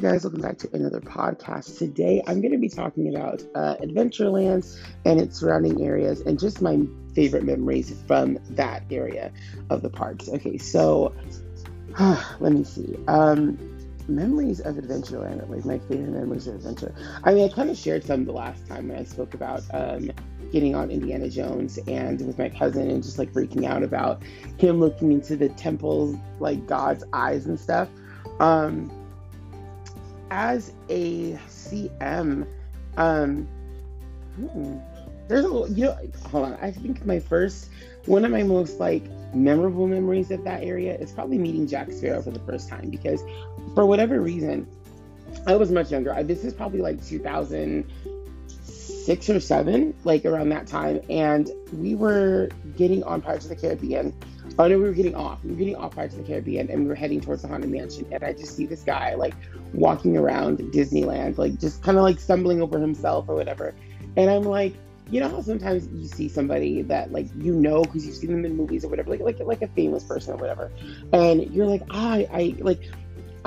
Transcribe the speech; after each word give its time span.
Guys, 0.00 0.22
welcome 0.22 0.42
back 0.42 0.58
to 0.58 0.68
another 0.74 1.00
podcast. 1.00 1.76
Today 1.76 2.22
I'm 2.28 2.40
going 2.40 2.52
to 2.52 2.58
be 2.58 2.68
talking 2.68 3.12
about 3.12 3.42
uh, 3.56 3.74
Adventureland 3.82 4.78
and 5.04 5.20
its 5.20 5.40
surrounding 5.40 5.82
areas 5.84 6.20
and 6.20 6.38
just 6.38 6.62
my 6.62 6.80
favorite 7.16 7.42
memories 7.42 7.92
from 8.06 8.38
that 8.50 8.84
area 8.92 9.32
of 9.70 9.82
the 9.82 9.90
parks. 9.90 10.28
Okay, 10.28 10.56
so 10.56 11.12
let 12.38 12.52
me 12.52 12.62
see. 12.62 12.96
Um, 13.08 13.58
memories 14.06 14.60
of 14.60 14.76
Adventureland, 14.76 15.48
like 15.50 15.64
my 15.64 15.80
favorite 15.80 16.10
memories 16.10 16.46
of 16.46 16.54
adventure. 16.54 16.94
I 17.24 17.34
mean, 17.34 17.50
I 17.50 17.52
kind 17.52 17.68
of 17.68 17.76
shared 17.76 18.04
some 18.04 18.24
the 18.24 18.32
last 18.32 18.68
time 18.68 18.88
when 18.88 18.98
I 18.98 19.04
spoke 19.04 19.34
about 19.34 19.62
um, 19.72 20.12
getting 20.52 20.76
on 20.76 20.92
Indiana 20.92 21.28
Jones 21.28 21.76
and 21.88 22.24
with 22.24 22.38
my 22.38 22.50
cousin 22.50 22.88
and 22.88 23.02
just 23.02 23.18
like 23.18 23.32
freaking 23.32 23.66
out 23.66 23.82
about 23.82 24.22
him 24.58 24.78
looking 24.78 25.10
into 25.10 25.34
the 25.34 25.48
temple's 25.48 26.14
like 26.38 26.68
God's 26.68 27.02
eyes 27.12 27.46
and 27.46 27.58
stuff. 27.58 27.88
Um, 28.38 28.92
as 30.30 30.72
a 30.88 31.32
CM, 31.48 32.46
um, 32.96 33.48
hmm, 34.36 34.78
there's 35.28 35.44
a 35.44 35.72
you 35.72 35.86
know, 35.86 35.98
hold 36.30 36.46
on. 36.46 36.54
I 36.54 36.70
think 36.70 37.04
my 37.04 37.20
first, 37.20 37.68
one 38.06 38.24
of 38.24 38.30
my 38.30 38.42
most 38.42 38.80
like 38.80 39.02
memorable 39.34 39.86
memories 39.86 40.30
of 40.30 40.44
that 40.44 40.62
area 40.62 40.96
is 40.96 41.12
probably 41.12 41.36
meeting 41.38 41.66
Jack 41.66 41.90
Sparrow 41.92 42.22
for 42.22 42.30
the 42.30 42.40
first 42.40 42.68
time 42.68 42.90
because 42.90 43.22
for 43.74 43.86
whatever 43.86 44.20
reason, 44.20 44.66
I 45.46 45.56
was 45.56 45.70
much 45.70 45.90
younger. 45.90 46.12
I, 46.12 46.22
this 46.22 46.44
is 46.44 46.54
probably 46.54 46.80
like 46.80 47.04
2006 47.04 49.30
or 49.30 49.40
seven, 49.40 49.94
like 50.04 50.24
around 50.24 50.48
that 50.50 50.66
time. 50.66 51.00
And 51.10 51.50
we 51.72 51.94
were 51.94 52.48
getting 52.76 53.02
on 53.04 53.20
Pirates 53.20 53.44
of 53.44 53.50
the 53.50 53.56
Caribbean 53.56 54.14
Oh 54.58 54.66
no, 54.66 54.76
we 54.76 54.84
were 54.84 54.92
getting 54.92 55.14
off. 55.14 55.42
We 55.44 55.50
were 55.50 55.56
getting 55.56 55.76
off 55.76 55.94
Pirates 55.94 56.14
of 56.14 56.22
the 56.22 56.26
Caribbean, 56.26 56.68
and 56.68 56.82
we 56.82 56.88
were 56.88 56.94
heading 56.96 57.20
towards 57.20 57.42
the 57.42 57.48
Haunted 57.48 57.70
Mansion. 57.70 58.06
And 58.10 58.24
I 58.24 58.32
just 58.32 58.56
see 58.56 58.66
this 58.66 58.82
guy 58.82 59.14
like 59.14 59.34
walking 59.72 60.16
around 60.16 60.58
Disneyland, 60.58 61.38
like 61.38 61.60
just 61.60 61.82
kind 61.82 61.96
of 61.96 62.02
like 62.02 62.18
stumbling 62.18 62.60
over 62.60 62.78
himself 62.80 63.26
or 63.28 63.36
whatever. 63.36 63.74
And 64.16 64.28
I'm 64.30 64.42
like, 64.42 64.74
you 65.10 65.20
know 65.20 65.28
how 65.28 65.40
sometimes 65.42 65.88
you 65.92 66.06
see 66.08 66.28
somebody 66.28 66.82
that 66.82 67.12
like 67.12 67.28
you 67.36 67.54
know 67.54 67.82
because 67.82 68.04
you've 68.04 68.16
seen 68.16 68.30
them 68.30 68.44
in 68.44 68.56
movies 68.56 68.84
or 68.84 68.88
whatever, 68.88 69.10
like 69.10 69.20
like 69.20 69.38
like 69.40 69.62
a 69.62 69.68
famous 69.68 70.02
person 70.02 70.34
or 70.34 70.36
whatever, 70.36 70.72
and 71.12 71.54
you're 71.54 71.66
like, 71.66 71.82
ah, 71.90 72.14
I 72.14 72.28
I 72.32 72.54
like 72.58 72.80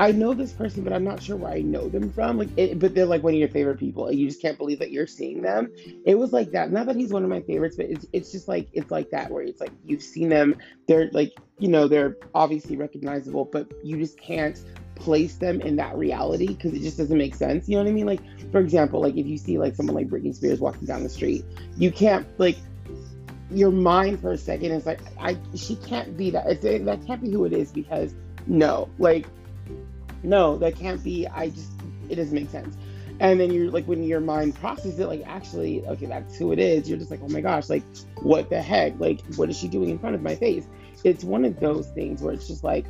I 0.02 0.11
know 0.11 0.33
this 0.33 0.52
person, 0.52 0.83
but 0.83 0.94
I'm 0.94 1.03
not 1.03 1.21
sure 1.21 1.35
where 1.35 1.52
I 1.52 1.61
know 1.61 1.88
them 1.88 2.11
from. 2.11 2.39
Like, 2.39 2.49
it, 2.57 2.80
but 2.80 2.95
they're 2.95 3.05
like 3.05 3.21
one 3.21 3.33
of 3.33 3.39
your 3.39 3.49
favorite 3.49 3.77
people, 3.77 4.08
and 4.08 4.17
you 4.17 4.27
just 4.27 4.41
can't 4.41 4.58
believe 4.58 4.80
that 4.80 4.89
you're 4.89 5.05
seeing 5.05 5.43
them. 5.43 5.71
It 6.08 6.16
was 6.16 6.33
like 6.33 6.53
that. 6.53 6.71
Not 6.71 6.88
that 6.88 6.95
he's 6.95 7.13
one 7.13 7.23
of 7.23 7.30
my 7.30 7.41
favorites, 7.41 7.75
but 7.75 7.85
it's 7.85 8.08
it's 8.11 8.31
just 8.31 8.47
like 8.47 8.67
it's 8.73 8.89
like 8.89 9.11
that 9.11 9.30
where 9.30 9.43
it's 9.43 9.61
like 9.61 9.69
you've 9.85 10.02
seen 10.02 10.30
them. 10.30 10.55
They're 10.88 11.11
like 11.11 11.33
you 11.59 11.67
know 11.67 11.88
they're 11.88 12.17
obviously 12.33 12.77
recognizable, 12.77 13.45
but 13.45 13.71
you 13.83 13.97
just 13.97 14.19
can't 14.19 14.59
place 14.95 15.35
them 15.35 15.61
in 15.61 15.75
that 15.75 15.95
reality 15.95 16.47
because 16.47 16.73
it 16.73 16.80
just 16.80 16.97
doesn't 16.97 17.19
make 17.19 17.36
sense. 17.36 17.69
You 17.69 17.77
know 17.77 17.83
what 17.83 17.89
I 17.89 17.93
mean? 17.93 18.08
Like, 18.08 18.21
for 18.52 18.59
example, 18.59 19.02
like 19.02 19.17
if 19.17 19.27
you 19.27 19.38
see 19.38 19.59
like 19.59 19.75
someone 19.75 19.95
like 19.95 20.08
Britney 20.08 20.33
Spears 20.33 20.59
walking 20.59 20.88
down 20.88 21.03
the 21.03 21.09
street, 21.09 21.45
you 21.77 21.91
can't 21.91 22.25
like 22.39 22.58
your 23.52 23.69
mind 23.69 24.19
for 24.19 24.31
a 24.31 24.38
second 24.38 24.71
is 24.71 24.88
like 24.88 25.02
I 25.19 25.38
she 25.55 25.75
can't 25.75 26.17
be 26.17 26.31
that. 26.31 26.47
It's, 26.47 26.63
that 26.63 27.05
can't 27.05 27.21
be 27.21 27.30
who 27.30 27.45
it 27.45 27.53
is 27.53 27.71
because 27.71 28.15
no, 28.47 28.89
like 28.97 29.27
no, 30.23 30.58
that 30.58 30.75
can't 30.75 31.03
be. 31.03 31.27
I 31.27 31.50
just, 31.50 31.72
it 32.09 32.16
doesn't 32.16 32.33
make 32.33 32.50
sense. 32.50 32.75
And 33.19 33.39
then 33.39 33.52
you're 33.52 33.69
like, 33.69 33.86
when 33.86 34.03
your 34.03 34.19
mind 34.19 34.55
processes 34.55 35.00
it, 35.00 35.08
like, 35.08 35.23
actually, 35.27 35.86
okay, 35.86 36.08
that's 36.08 36.36
who 36.38 36.52
it 36.52 36.59
is. 36.59 36.89
You're 36.89 36.97
just 36.97 37.11
like, 37.11 37.19
oh 37.22 37.27
my 37.30 37.41
gosh, 37.41 37.69
like, 37.69 37.83
what 38.22 38.49
the 38.49 38.61
heck? 38.61 38.99
Like, 38.99 39.22
what 39.36 39.49
is 39.49 39.58
she 39.58 39.67
doing 39.67 39.89
in 39.89 39.99
front 39.99 40.16
of 40.16 40.22
my 40.22 40.36
face? 40.36 40.66
It's 41.03 41.23
one 41.23 41.45
of 41.45 41.59
those 41.59 41.88
things 41.89 42.22
where 42.22 42.33
it's 42.33 42.47
just 42.47 42.64
like, 42.64 42.86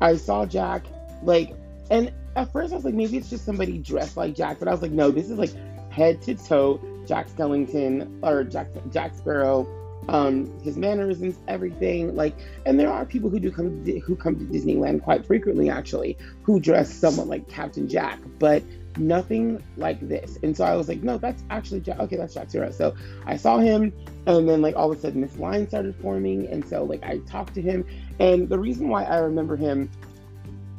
I 0.00 0.16
saw 0.16 0.46
Jack, 0.46 0.84
like, 1.22 1.54
and 1.90 2.12
at 2.36 2.52
first 2.52 2.72
I 2.72 2.76
was 2.76 2.84
like, 2.84 2.94
maybe 2.94 3.16
it's 3.16 3.30
just 3.30 3.44
somebody 3.44 3.78
dressed 3.78 4.16
like 4.16 4.34
Jack, 4.34 4.58
but 4.58 4.68
I 4.68 4.70
was 4.72 4.82
like, 4.82 4.92
no, 4.92 5.10
this 5.10 5.30
is 5.30 5.38
like 5.38 5.52
head 5.90 6.20
to 6.22 6.34
toe 6.34 6.80
Jack 7.06 7.28
Skellington 7.28 8.18
or 8.22 8.44
Jack 8.44 8.68
Jack 8.90 9.14
Sparrow 9.14 9.66
um, 10.08 10.52
his 10.60 10.76
mannerisms, 10.76 11.38
everything. 11.48 12.14
Like, 12.14 12.36
and 12.66 12.78
there 12.78 12.90
are 12.90 13.04
people 13.04 13.30
who 13.30 13.40
do 13.40 13.50
come 13.50 13.84
to, 13.84 13.98
who 14.00 14.16
come 14.16 14.36
to 14.36 14.44
Disneyland 14.44 15.02
quite 15.02 15.24
frequently, 15.26 15.70
actually, 15.70 16.18
who 16.42 16.60
dress 16.60 16.92
somewhat 16.92 17.26
like 17.26 17.48
Captain 17.48 17.88
Jack, 17.88 18.20
but 18.38 18.62
nothing 18.96 19.62
like 19.76 20.00
this. 20.06 20.38
And 20.42 20.56
so 20.56 20.64
I 20.64 20.76
was 20.76 20.88
like, 20.88 21.02
no, 21.02 21.18
that's 21.18 21.42
actually 21.50 21.80
Jack. 21.80 21.98
Okay, 22.00 22.16
that's 22.16 22.34
Jack 22.34 22.50
Zero. 22.50 22.70
So 22.70 22.94
I 23.26 23.36
saw 23.36 23.58
him, 23.58 23.92
and 24.26 24.48
then 24.48 24.62
like 24.62 24.76
all 24.76 24.90
of 24.90 24.98
a 24.98 25.00
sudden 25.00 25.20
this 25.20 25.38
line 25.38 25.68
started 25.68 25.94
forming, 25.96 26.46
and 26.48 26.66
so 26.66 26.84
like 26.84 27.02
I 27.04 27.18
talked 27.18 27.54
to 27.54 27.62
him, 27.62 27.86
and 28.18 28.48
the 28.48 28.58
reason 28.58 28.88
why 28.88 29.04
I 29.04 29.18
remember 29.18 29.56
him 29.56 29.90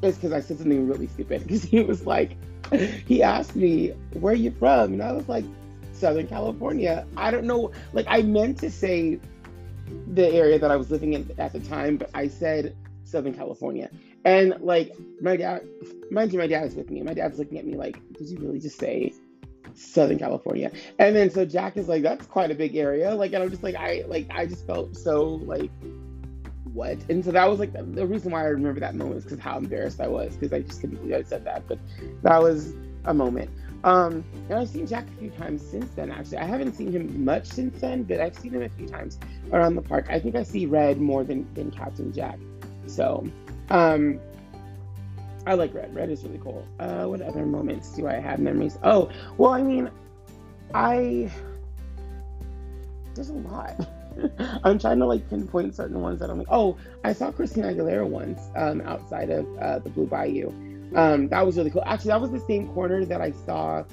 is 0.02 0.16
because 0.16 0.34
I 0.34 0.40
said 0.40 0.58
something 0.58 0.88
really 0.88 1.08
stupid 1.08 1.44
because 1.44 1.64
he 1.64 1.82
was 1.82 2.06
like, 2.06 2.38
he 3.06 3.24
asked 3.24 3.56
me, 3.56 3.94
"Where 4.14 4.34
you 4.34 4.52
from?" 4.52 4.94
and 4.94 5.04
I 5.04 5.12
was 5.12 5.28
like 5.28 5.46
Southern 5.96 6.28
California. 6.28 7.06
I 7.18 7.32
don't 7.32 7.46
know. 7.46 7.72
Like 7.94 8.06
I 8.10 8.22
meant 8.22 8.60
to 8.60 8.72
say 8.72 9.20
the 10.14 10.28
area 10.28 10.60
that 10.60 10.72
I 10.72 10.76
was 10.76 10.92
living 10.92 11.14
in 11.14 11.30
at 11.38 11.54
the 11.54 11.60
time, 11.60 11.98
but 11.98 12.10
I 12.14 12.28
said 12.28 12.76
Southern 13.04 13.34
California. 13.34 13.90
And 14.24 14.56
like 14.60 14.94
my 15.22 15.38
dad, 15.38 15.68
mind 16.10 16.34
you, 16.34 16.40
my 16.40 16.48
dad 16.48 16.66
is 16.66 16.76
with 16.76 16.90
me. 16.90 17.02
My 17.04 17.14
dad's 17.14 17.38
looking 17.38 17.58
at 17.60 17.66
me 17.66 17.76
like, 17.76 18.00
did 18.14 18.28
you 18.28 18.38
really 18.40 18.60
just 18.60 18.80
say 18.80 19.14
Southern 19.76 20.18
California? 20.18 20.72
And 21.00 21.16
then 21.16 21.30
so 21.30 21.46
Jack 21.46 21.78
is 21.78 21.88
like, 21.88 22.02
that's 22.02 22.26
quite 22.26 22.52
a 22.52 22.56
big 22.56 22.76
area. 22.76 23.14
Like, 23.14 23.34
and 23.34 23.44
I'm 23.44 23.50
just 23.50 23.64
like, 23.64 23.76
I 23.76 24.04
like, 24.08 24.28
I 24.32 24.48
just 24.48 24.66
felt 24.66 24.98
so 24.98 25.24
like, 25.24 25.70
what? 26.74 26.98
And 27.10 27.24
so 27.24 27.32
that 27.32 27.50
was 27.50 27.60
like 27.60 27.72
the, 27.72 27.84
the 27.84 28.06
reason 28.06 28.32
why 28.32 28.42
I 28.42 28.48
remember 28.48 28.80
that 28.80 28.96
moment 28.96 29.18
is 29.18 29.24
because 29.24 29.40
how 29.40 29.58
embarrassed 29.58 30.02
I 30.02 30.08
was 30.08 30.36
because 30.36 30.52
I 30.52 30.62
just 30.62 30.82
couldn't 30.82 30.98
believe 30.98 31.16
I 31.16 31.24
said 31.24 31.46
that. 31.46 31.68
But 31.68 31.80
that 32.24 32.42
was 32.42 32.74
a 33.06 33.14
moment. 33.14 33.50
Um, 33.86 34.26
and 34.50 34.58
I've 34.58 34.70
seen 34.70 34.88
Jack 34.88 35.06
a 35.08 35.20
few 35.20 35.30
times 35.30 35.66
since 35.66 35.94
then, 35.94 36.12
actually. 36.12 36.40
I 36.40 36.46
haven't 36.46 36.74
seen 36.74 36.92
him 36.92 37.24
much 37.24 37.46
since 37.46 37.80
then, 37.80 38.02
but 38.02 38.20
I've 38.20 38.36
seen 38.36 38.52
him 38.52 38.64
a 38.64 38.70
few 38.70 38.88
times 38.88 39.20
around 39.54 39.76
the 39.76 39.84
park. 39.84 40.08
I 40.10 40.20
think 40.20 40.36
I 40.36 40.42
see 40.42 40.66
Red 40.66 41.00
more 41.00 41.24
than, 41.24 41.48
than 41.54 41.70
Captain 41.70 42.12
Jack. 42.12 42.40
So, 42.88 43.24
um, 43.70 44.20
I 45.46 45.54
like 45.54 45.72
Red. 45.76 45.94
Red 45.94 46.10
is 46.10 46.24
really 46.24 46.40
cool. 46.40 46.68
Uh, 46.80 47.06
what 47.06 47.22
other 47.22 47.46
moments 47.46 47.92
do 47.92 48.08
I 48.08 48.14
have 48.14 48.40
memories? 48.40 48.80
Oh, 48.84 49.12
well, 49.38 49.52
I 49.52 49.62
mean, 49.62 49.92
I. 50.74 51.32
There's 53.14 53.30
a 53.30 53.34
lot. 53.34 53.88
I'm 54.64 54.80
trying 54.80 54.98
to 54.98 55.06
like 55.06 55.30
pinpoint 55.30 55.76
certain 55.76 56.02
ones 56.02 56.20
that 56.22 56.32
I'm 56.32 56.40
like, 56.40 56.48
oh, 56.50 56.76
I 57.04 57.14
saw 57.14 57.32
Christina 57.32 57.68
Aguilera 57.68 58.08
once 58.08 58.42
um, 58.56 58.82
outside 58.82 59.30
of 59.30 59.46
uh, 59.60 59.78
the 59.78 59.92
Blue 59.92 60.08
Bayou. 60.08 60.52
Um, 60.94 61.28
that 61.30 61.46
was 61.46 61.58
really 61.58 61.72
cool. 61.72 61.84
Actually, 61.86 62.10
that 62.10 62.22
was 62.22 62.32
the 62.32 62.40
same 62.42 62.68
corner 62.70 63.06
that 63.06 63.22
I 63.22 63.32
saw. 63.32 63.84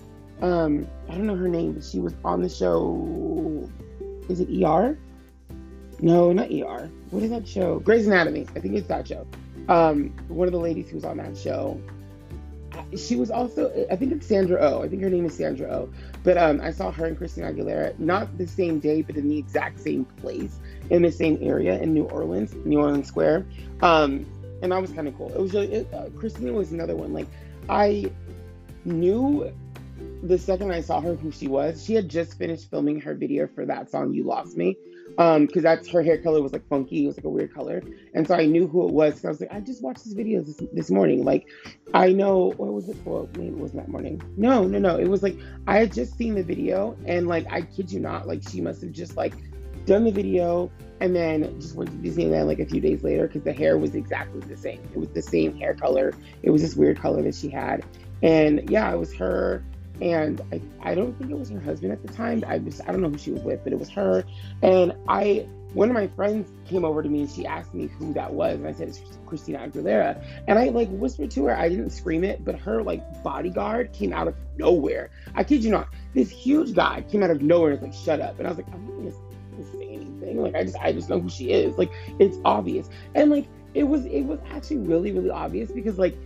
Um, 0.41 0.87
I 1.09 1.13
don't 1.13 1.27
know 1.27 1.37
her 1.37 1.49
name, 1.49 1.73
but 1.73 1.85
she 1.85 2.01
was 2.01 2.15
on 2.25 2.43
the 2.43 2.49
show. 2.49 3.69
Is 4.29 4.41
it 4.41 4.49
ER? 4.65 4.99
No, 6.01 6.33
not 6.33 6.51
ER. 6.51 6.91
What 7.11 7.23
is 7.23 7.31
that 7.31 7.47
show? 7.47 7.79
Grey's 7.79 8.07
Anatomy. 8.07 8.47
I 8.57 8.61
think 8.61 8.75
it's 8.75 8.89
that 8.89 9.07
show. 9.07 9.27
Um, 9.69 10.09
one 10.29 10.49
of 10.49 10.53
the 10.53 10.59
ladies 10.59 10.89
who 10.89 10.97
was 10.97 11.05
on 11.05 11.17
that 11.19 11.37
show. 11.37 11.81
She 12.97 13.17
was 13.17 13.31
also, 13.31 13.71
I 13.91 13.97
think 13.97 14.13
it's 14.13 14.27
Sandra 14.27 14.59
O. 14.61 14.79
Oh. 14.79 14.83
I 14.83 14.89
think 14.89 15.03
her 15.03 15.11
name 15.11 15.27
is 15.27 15.37
Sandra 15.37 15.69
O. 15.69 15.75
Oh. 15.75 15.93
But 16.25 16.39
um, 16.39 16.61
I 16.61 16.73
saw 16.73 16.91
her 16.91 17.07
and 17.07 17.17
Christina 17.17 17.53
Aguilera 17.53 17.99
not 17.99 18.37
the 18.39 18.47
same 18.47 18.81
day, 18.81 19.03
but 19.03 19.17
in 19.17 19.29
the 19.29 19.39
exact 19.39 19.79
same 19.79 20.05
place 20.05 20.59
in 20.91 21.03
the 21.03 21.13
same 21.13 21.39
area 21.41 21.79
in 21.81 21.95
New 21.95 22.05
Orleans, 22.05 22.55
New 22.65 22.81
Orleans 22.81 23.07
Square. 23.07 23.47
And 24.63 24.73
that 24.73 24.81
was 24.81 24.93
kind 24.93 25.09
of 25.09 25.17
cool. 25.17 25.31
It 25.33 25.41
was 25.41 25.53
really, 25.53 25.73
it, 25.73 25.93
uh, 25.93 26.09
Christina 26.17 26.53
was 26.53 26.73
another 26.73 26.97
one. 26.97 27.13
Like 27.13 27.27
I 27.69 28.11
knew 28.85 29.53
the 30.23 30.39
second 30.39 30.73
I 30.73 30.81
saw 30.81 31.01
her 31.01 31.15
who 31.15 31.31
she 31.31 31.49
was. 31.49 31.85
She 31.85 31.95
had 31.95 32.09
just 32.09 32.39
finished 32.39 32.71
filming 32.71 33.01
her 33.01 33.15
video 33.15 33.47
for 33.47 33.67
that 33.67 33.91
song 33.91 34.15
"You 34.15 34.25
Lost 34.25 34.57
Me," 34.57 34.77
um, 35.19 35.47
because 35.47 35.63
that's 35.63 35.89
her 35.89 36.03
hair 36.03 36.19
color 36.19 36.41
was 36.43 36.53
like 36.53 36.67
funky. 36.69 37.05
It 37.05 37.07
was 37.09 37.17
like 37.17 37.25
a 37.25 37.29
weird 37.29 37.53
color, 37.53 37.83
and 38.15 38.27
so 38.27 38.35
I 38.35 38.47
knew 38.47 38.67
who 38.67 38.87
it 38.87 38.95
was. 38.95 39.25
I 39.25 39.29
was 39.29 39.41
like, 39.41 39.53
I 39.53 39.61
just 39.61 39.83
watched 39.83 40.05
this 40.05 40.13
video 40.13 40.41
this, 40.43 40.63
this 40.73 40.91
morning. 40.91 41.25
Like, 41.25 41.49
I 41.93 42.13
know 42.13 42.53
what 42.57 42.73
was 42.73 42.89
it 42.89 42.97
for? 43.05 43.29
Maybe 43.35 43.49
it 43.49 43.55
wasn't 43.55 43.85
that 43.85 43.89
morning. 43.89 44.23
No, 44.37 44.65
no, 44.65 44.79
no. 44.79 44.97
It 44.97 45.09
was 45.09 45.23
like 45.23 45.37
I 45.67 45.79
had 45.79 45.93
just 45.93 46.17
seen 46.17 46.35
the 46.35 46.45
video, 46.45 46.97
and 47.07 47.27
like 47.27 47.51
I 47.51 47.63
kid 47.63 47.91
you 47.91 48.01
not, 48.01 48.27
like 48.27 48.49
she 48.49 48.61
must 48.61 48.83
have 48.83 48.93
just 48.93 49.17
like 49.17 49.35
done 49.87 50.05
the 50.05 50.11
video 50.11 50.71
and 51.01 51.17
then 51.17 51.61
just 51.61 51.75
went 51.75 51.91
to 51.91 51.97
Disneyland 51.97 52.47
like 52.47 52.61
a 52.61 52.67
few 52.67 52.81
days 52.81 53.03
later 53.03 53.27
because 53.27 53.43
the 53.43 53.53
hair 53.53 53.77
was 53.77 53.95
exactly 53.95 54.41
the 54.41 54.57
same. 54.57 54.81
It 54.93 54.99
was 54.99 55.09
the 55.09 55.23
same 55.23 55.57
hair 55.57 55.75
color. 55.75 56.13
It 56.43 56.51
was 56.51 56.63
this 56.63 56.77
weird 56.77 57.01
color 57.01 57.23
that 57.23 57.35
she 57.35 57.49
had. 57.49 57.85
And 58.23 58.71
yeah, 58.71 58.93
it 58.93 58.99
was 58.99 59.13
her. 59.15 59.65
And 60.01 60.41
I, 60.53 60.61
I 60.81 60.95
don't 60.95 61.17
think 61.19 61.31
it 61.31 61.39
was 61.39 61.51
her 61.51 61.61
husband 61.61 61.93
at 61.93 62.07
the 62.07 62.13
time. 62.13 62.45
I 62.47 62.59
just 62.59 62.81
I 62.87 62.93
don't 62.93 63.01
know 63.01 63.11
who 63.11 63.19
she 63.19 63.33
was 63.33 63.43
with, 63.43 63.65
but 63.65 63.73
it 63.73 63.79
was 63.79 63.91
her. 63.91 64.25
And 64.63 64.95
I 65.09 65.47
one 65.75 65.89
of 65.89 65.95
my 65.95 66.07
friends 66.07 66.51
came 66.67 66.85
over 66.85 67.03
to 67.03 67.09
me 67.09 67.23
and 67.23 67.31
she 67.31 67.47
asked 67.47 67.75
me 67.75 67.89
who 67.99 68.13
that 68.13 68.33
was. 68.33 68.57
And 68.57 68.67
I 68.67 68.73
said, 68.73 68.89
it's 68.89 69.01
Christina 69.27 69.59
Aguilera. 69.59 70.23
And 70.47 70.59
I 70.59 70.67
like 70.67 70.89
whispered 70.91 71.31
to 71.33 71.47
her, 71.47 71.57
I 71.57 71.69
didn't 71.69 71.91
scream 71.91 72.25
it, 72.25 72.45
but 72.45 72.59
her 72.61 72.83
like 72.83 73.23
bodyguard 73.23 73.93
came 73.93 74.13
out 74.13 74.29
of 74.29 74.37
nowhere. 74.57 75.11
I 75.35 75.45
kid 75.45 75.65
you 75.65 75.71
not. 75.71 75.89
This 76.15 76.31
huge 76.31 76.75
guy 76.75 77.03
came 77.11 77.23
out 77.23 77.31
of 77.31 77.43
nowhere 77.43 77.73
and 77.73 77.81
was 77.81 77.91
like, 77.91 78.05
shut 78.05 78.21
up. 78.21 78.39
And 78.39 78.47
I 78.47 78.51
was 78.51 78.59
like, 78.59 78.73
I'm 78.73 78.87
gonna 78.87 79.13
say 79.63 79.89
anything. 79.89 80.43
Like 80.43 80.55
I 80.55 80.65
just 80.65 80.77
I 80.81 80.93
just 80.93 81.09
know 81.09 81.21
who 81.21 81.29
she 81.29 81.51
is. 81.51 81.77
Like 81.79 81.93
it's 82.19 82.39
obvious. 82.45 82.89
And 83.15 83.31
like 83.31 83.47
it 83.75 83.85
was 83.85 84.05
it 84.07 84.23
was 84.23 84.41
actually 84.51 84.79
really, 84.79 85.13
really 85.13 85.31
obvious 85.31 85.71
because 85.71 85.99
like 85.99 86.17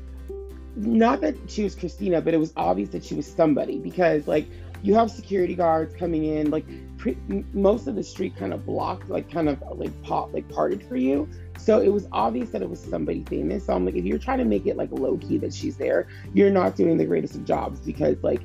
not 0.76 1.20
that 1.22 1.34
she 1.48 1.64
was 1.64 1.74
Christina, 1.74 2.20
but 2.20 2.34
it 2.34 2.38
was 2.38 2.52
obvious 2.56 2.90
that 2.90 3.04
she 3.04 3.14
was 3.14 3.26
somebody 3.26 3.78
because 3.78 4.26
like 4.26 4.46
you 4.82 4.94
have 4.94 5.10
security 5.10 5.54
guards 5.54 5.94
coming 5.96 6.24
in, 6.24 6.50
like 6.50 6.64
pre- 6.98 7.16
most 7.52 7.86
of 7.86 7.94
the 7.94 8.02
street 8.02 8.36
kind 8.36 8.52
of 8.52 8.66
blocked, 8.66 9.08
like 9.08 9.30
kind 9.30 9.48
of 9.48 9.62
like 9.76 9.90
pop, 10.02 10.32
like 10.34 10.48
parted 10.48 10.82
for 10.82 10.96
you. 10.96 11.28
So 11.58 11.80
it 11.80 11.88
was 11.88 12.06
obvious 12.12 12.50
that 12.50 12.62
it 12.62 12.68
was 12.68 12.80
somebody 12.80 13.24
famous. 13.24 13.66
So 13.66 13.74
I'm 13.74 13.84
like, 13.84 13.94
if 13.94 14.04
you're 14.04 14.18
trying 14.18 14.38
to 14.38 14.44
make 14.44 14.66
it 14.66 14.76
like 14.76 14.90
low 14.92 15.16
key 15.16 15.38
that 15.38 15.54
she's 15.54 15.76
there, 15.76 16.08
you're 16.34 16.50
not 16.50 16.76
doing 16.76 16.98
the 16.98 17.06
greatest 17.06 17.34
of 17.34 17.44
jobs 17.44 17.80
because 17.80 18.22
like 18.22 18.42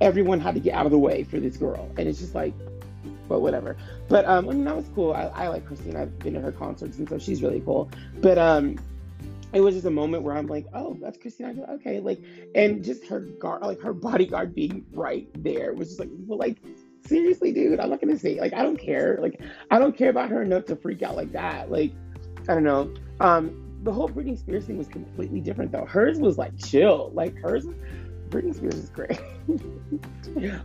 everyone 0.00 0.38
had 0.38 0.54
to 0.54 0.60
get 0.60 0.74
out 0.74 0.86
of 0.86 0.92
the 0.92 0.98
way 0.98 1.24
for 1.24 1.40
this 1.40 1.56
girl, 1.56 1.90
and 1.96 2.08
it's 2.08 2.18
just 2.18 2.34
like, 2.34 2.54
but 3.30 3.40
whatever. 3.40 3.76
But 4.08 4.26
um, 4.26 4.48
I 4.48 4.52
mean 4.52 4.64
that 4.64 4.76
was 4.76 4.90
cool. 4.94 5.14
I, 5.14 5.26
I 5.28 5.48
like 5.48 5.64
Christina. 5.64 6.02
I've 6.02 6.18
been 6.18 6.34
to 6.34 6.40
her 6.40 6.52
concerts, 6.52 6.98
and 6.98 7.08
so 7.08 7.16
she's 7.18 7.42
really 7.42 7.60
cool. 7.60 7.88
But 8.20 8.36
um, 8.36 8.76
it 9.54 9.60
was 9.60 9.74
just 9.74 9.86
a 9.86 9.90
moment 9.90 10.24
where 10.24 10.36
I'm 10.36 10.48
like, 10.48 10.66
oh, 10.74 10.98
that's 11.00 11.16
Christina. 11.16 11.62
Okay, 11.70 12.00
like, 12.00 12.20
and 12.54 12.84
just 12.84 13.06
her 13.06 13.20
guard, 13.20 13.62
like 13.62 13.80
her 13.80 13.94
bodyguard 13.94 14.54
being 14.54 14.84
right 14.92 15.28
there 15.42 15.72
was 15.72 15.88
just 15.88 16.00
like, 16.00 16.10
well, 16.26 16.38
like, 16.38 16.58
seriously, 17.06 17.52
dude, 17.52 17.80
I'm 17.80 17.88
not 17.88 18.00
gonna 18.00 18.18
say, 18.18 18.38
like, 18.40 18.52
I 18.52 18.62
don't 18.62 18.78
care. 18.78 19.18
Like, 19.22 19.40
I 19.70 19.78
don't 19.78 19.96
care 19.96 20.10
about 20.10 20.28
her 20.30 20.42
enough 20.42 20.66
to 20.66 20.76
freak 20.76 21.02
out 21.02 21.14
like 21.16 21.32
that. 21.32 21.70
Like, 21.70 21.92
I 22.48 22.54
don't 22.54 22.64
know. 22.64 22.92
Um, 23.20 23.70
the 23.82 23.92
whole 23.92 24.08
Britney 24.08 24.38
Spears 24.38 24.66
thing 24.66 24.76
was 24.76 24.88
completely 24.88 25.40
different 25.40 25.72
though. 25.72 25.86
Hers 25.86 26.18
was 26.18 26.36
like 26.36 26.58
chill. 26.58 27.10
Like 27.14 27.36
hers, 27.38 27.66
Britney 28.30 28.54
Spears 28.54 28.74
is 28.74 28.90
great. 28.90 29.20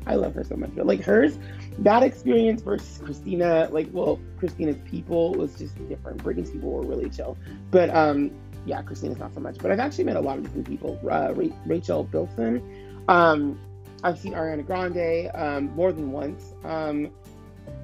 I 0.07 0.15
love 0.15 0.35
her 0.35 0.43
so 0.43 0.55
much. 0.55 0.71
But 0.75 0.85
like 0.85 1.01
hers, 1.01 1.37
that 1.79 2.03
experience 2.03 2.61
versus 2.61 2.99
Christina, 3.03 3.67
like 3.71 3.89
well, 3.91 4.19
Christina's 4.37 4.77
people 4.85 5.33
was 5.33 5.55
just 5.55 5.75
different. 5.89 6.23
Britney's 6.23 6.51
people 6.51 6.71
were 6.71 6.83
really 6.83 7.09
chill. 7.09 7.37
But 7.71 7.89
um, 7.89 8.31
yeah, 8.65 8.81
Christina's 8.81 9.17
not 9.17 9.33
so 9.33 9.39
much. 9.39 9.57
But 9.57 9.71
I've 9.71 9.79
actually 9.79 10.05
met 10.05 10.15
a 10.15 10.21
lot 10.21 10.37
of 10.37 10.43
different 10.43 10.67
people. 10.67 10.99
Uh, 11.09 11.33
Rachel 11.65 12.03
Bilson. 12.03 12.61
Um, 13.07 13.59
I've 14.03 14.19
seen 14.19 14.33
Ariana 14.33 14.65
Grande 14.65 15.31
um, 15.33 15.75
more 15.75 15.91
than 15.91 16.11
once. 16.11 16.53
Um, 16.63 17.11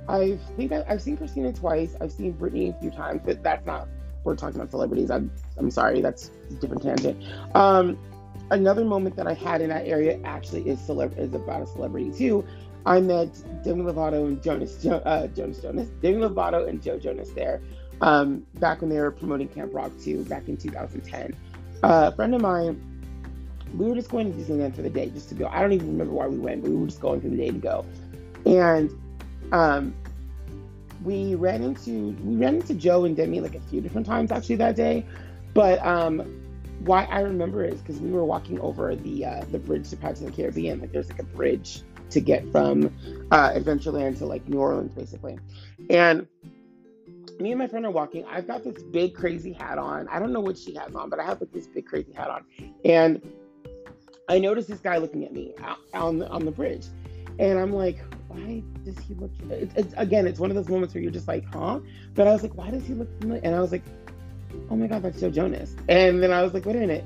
I 0.08 0.38
think 0.58 0.72
I, 0.72 0.84
have 0.84 1.02
seen 1.02 1.18
Christina 1.18 1.54
twice. 1.54 1.96
I've 2.00 2.12
seen 2.12 2.34
Britney 2.34 2.76
a 2.76 2.80
few 2.80 2.92
times, 2.92 3.22
but 3.24 3.42
that's 3.44 3.66
not. 3.66 3.88
We're 4.24 4.36
talking 4.36 4.58
about 4.58 4.70
celebrities. 4.70 5.10
I'm, 5.10 5.32
I'm 5.58 5.72
sorry, 5.72 6.02
that's 6.02 6.30
a 6.52 6.54
different 6.54 6.84
tangent. 6.84 7.24
Um, 7.56 7.98
another 8.52 8.86
moment 8.86 9.16
that 9.16 9.28
I 9.28 9.34
had 9.34 9.62
in 9.62 9.70
that 9.70 9.88
area 9.88 10.20
actually 10.24 10.68
is 10.70 10.80
is 10.88 11.34
about 11.34 11.62
a 11.62 11.66
celebrity 11.66 12.12
too. 12.12 12.46
I 12.86 13.00
met 13.00 13.30
Demi 13.64 13.84
Lovato 13.84 14.26
and 14.28 14.42
Jonas 14.44 14.82
jo- 14.82 15.02
uh, 15.06 15.28
Jonas 15.28 15.62
Jonas 15.62 15.90
Demi 16.02 16.22
Lovato 16.22 16.68
and 16.68 16.82
Joe 16.82 17.00
Jonas 17.00 17.32
there 17.32 17.62
um, 18.02 18.46
back 18.56 18.82
when 18.82 18.90
they 18.90 19.00
were 19.00 19.12
promoting 19.12 19.48
Camp 19.48 19.74
Rock 19.74 19.92
2 20.02 20.26
back 20.26 20.48
in 20.48 20.58
2010. 20.58 21.36
Uh, 21.84 22.10
a 22.12 22.16
friend 22.16 22.36
of 22.36 22.42
mine, 22.42 22.80
we 23.78 23.88
were 23.88 23.96
just 23.96 24.10
going 24.10 24.32
to 24.32 24.38
Disneyland 24.38 24.76
for 24.76 24.82
the 24.82 24.90
day 24.90 25.10
just 25.10 25.30
to 25.30 25.36
go. 25.36 25.48
I 25.48 25.62
don't 25.62 25.72
even 25.72 25.88
remember 25.88 26.14
why 26.14 26.28
we 26.28 26.38
went, 26.38 26.62
but 26.62 26.72
we 26.72 26.78
were 26.78 26.88
just 26.88 27.02
going 27.02 27.22
for 27.22 27.30
the 27.30 27.38
day 27.38 27.52
to 27.52 27.58
go. 27.58 27.86
And 28.46 28.92
um, 29.52 29.94
we 31.04 31.36
ran 31.36 31.64
into 31.64 32.16
we 32.24 32.36
ran 32.36 32.56
into 32.56 32.74
Joe 32.74 33.06
and 33.06 33.16
Demi 33.16 33.40
like 33.40 33.56
a 33.56 33.62
few 33.62 33.82
different 33.82 34.06
times 34.08 34.32
actually 34.32 34.56
that 34.58 34.76
day. 34.76 35.06
But 35.54 35.84
um, 35.86 36.41
why 36.86 37.06
I 37.06 37.22
remember 37.22 37.64
is 37.64 37.80
because 37.80 38.00
we 38.00 38.12
were 38.12 38.26
walking 38.26 38.60
over 38.60 38.96
the 38.96 39.26
uh, 39.26 39.46
the 39.52 39.60
bridge 39.60 39.90
to 39.90 39.98
Pirates 39.98 40.22
of 40.22 40.28
the 40.28 40.32
Caribbean. 40.32 40.82
Like 40.82 40.92
there's 40.92 41.10
like 41.10 41.20
a 41.20 41.24
bridge 41.24 41.84
to 42.10 42.20
get 42.20 42.50
from 42.52 42.86
uh, 43.32 43.52
Adventureland 43.52 44.18
to 44.20 44.26
like 44.26 44.48
New 44.48 44.60
Orleans, 44.60 44.94
basically. 44.94 45.38
And 45.90 46.28
me 47.40 47.52
and 47.52 47.60
my 47.60 47.68
friend 47.68 47.86
are 47.86 47.92
walking. 47.92 48.26
I've 48.26 48.48
got 48.48 48.64
this 48.64 48.82
big 48.84 49.16
crazy 49.16 49.54
hat 49.54 49.78
on. 49.78 50.08
I 50.10 50.20
don't 50.20 50.34
know 50.34 50.42
what 50.42 50.58
she 50.58 50.76
has 50.76 50.96
on, 50.96 51.10
but 51.10 51.20
I 51.20 51.26
have 51.26 51.40
like 51.40 51.52
this 51.52 51.68
big 51.68 51.86
crazy 51.86 52.14
hat 52.14 52.30
on. 52.30 52.44
And 52.86 53.22
I 54.30 54.40
noticed 54.40 54.68
this 54.68 54.80
guy 54.80 54.98
looking 54.98 55.26
at 55.26 55.34
me 55.34 55.54
on 55.94 56.20
the, 56.20 56.30
on 56.30 56.46
the 56.46 56.52
bridge, 56.52 56.86
and 57.40 57.60
I'm 57.60 57.74
like, 57.74 58.00
why 58.28 58.64
does 58.86 58.98
he 59.00 59.14
look? 59.16 59.32
It's, 59.50 59.76
it's, 59.76 59.94
again, 59.98 60.28
it's 60.28 60.40
one 60.40 60.52
of 60.52 60.56
those 60.56 60.70
moments 60.70 60.94
where 60.94 61.02
you're 61.04 61.12
just 61.12 61.28
like, 61.28 61.46
huh? 61.54 61.80
But 62.14 62.28
I 62.28 62.32
was 62.32 62.44
like, 62.44 62.56
why 62.56 62.70
does 62.70 62.86
he 62.86 62.94
look 62.94 63.10
familiar? 63.20 63.42
And 63.44 63.56
I 63.56 63.60
was 63.60 63.72
like, 63.72 63.84
oh 64.70 64.76
my 64.76 64.88
god, 64.88 65.04
that's 65.04 65.20
Joe 65.20 65.30
Jonas. 65.30 65.76
And 65.88 66.22
then 66.22 66.32
I 66.32 66.42
was 66.44 66.54
like, 66.54 66.66
wait 66.66 66.76
a 66.76 66.80
minute. 66.80 67.04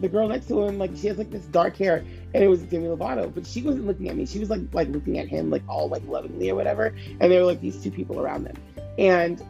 The 0.00 0.08
girl 0.08 0.28
next 0.28 0.48
to 0.48 0.62
him, 0.62 0.78
like 0.78 0.90
she 0.94 1.06
has 1.06 1.16
like 1.16 1.30
this 1.30 1.46
dark 1.46 1.76
hair, 1.76 2.04
and 2.34 2.44
it 2.44 2.48
was 2.48 2.60
Demi 2.62 2.86
Lovato, 2.86 3.32
but 3.34 3.46
she 3.46 3.62
wasn't 3.62 3.86
looking 3.86 4.10
at 4.10 4.16
me. 4.16 4.26
She 4.26 4.38
was 4.38 4.50
like 4.50 4.60
like 4.72 4.88
looking 4.88 5.18
at 5.18 5.26
him, 5.26 5.50
like 5.50 5.62
all 5.68 5.88
like 5.88 6.06
lovingly 6.06 6.50
or 6.50 6.54
whatever. 6.54 6.94
And 7.20 7.32
there 7.32 7.40
were 7.40 7.46
like 7.46 7.62
these 7.62 7.82
two 7.82 7.90
people 7.90 8.20
around 8.20 8.44
them, 8.44 8.56
and 8.98 9.42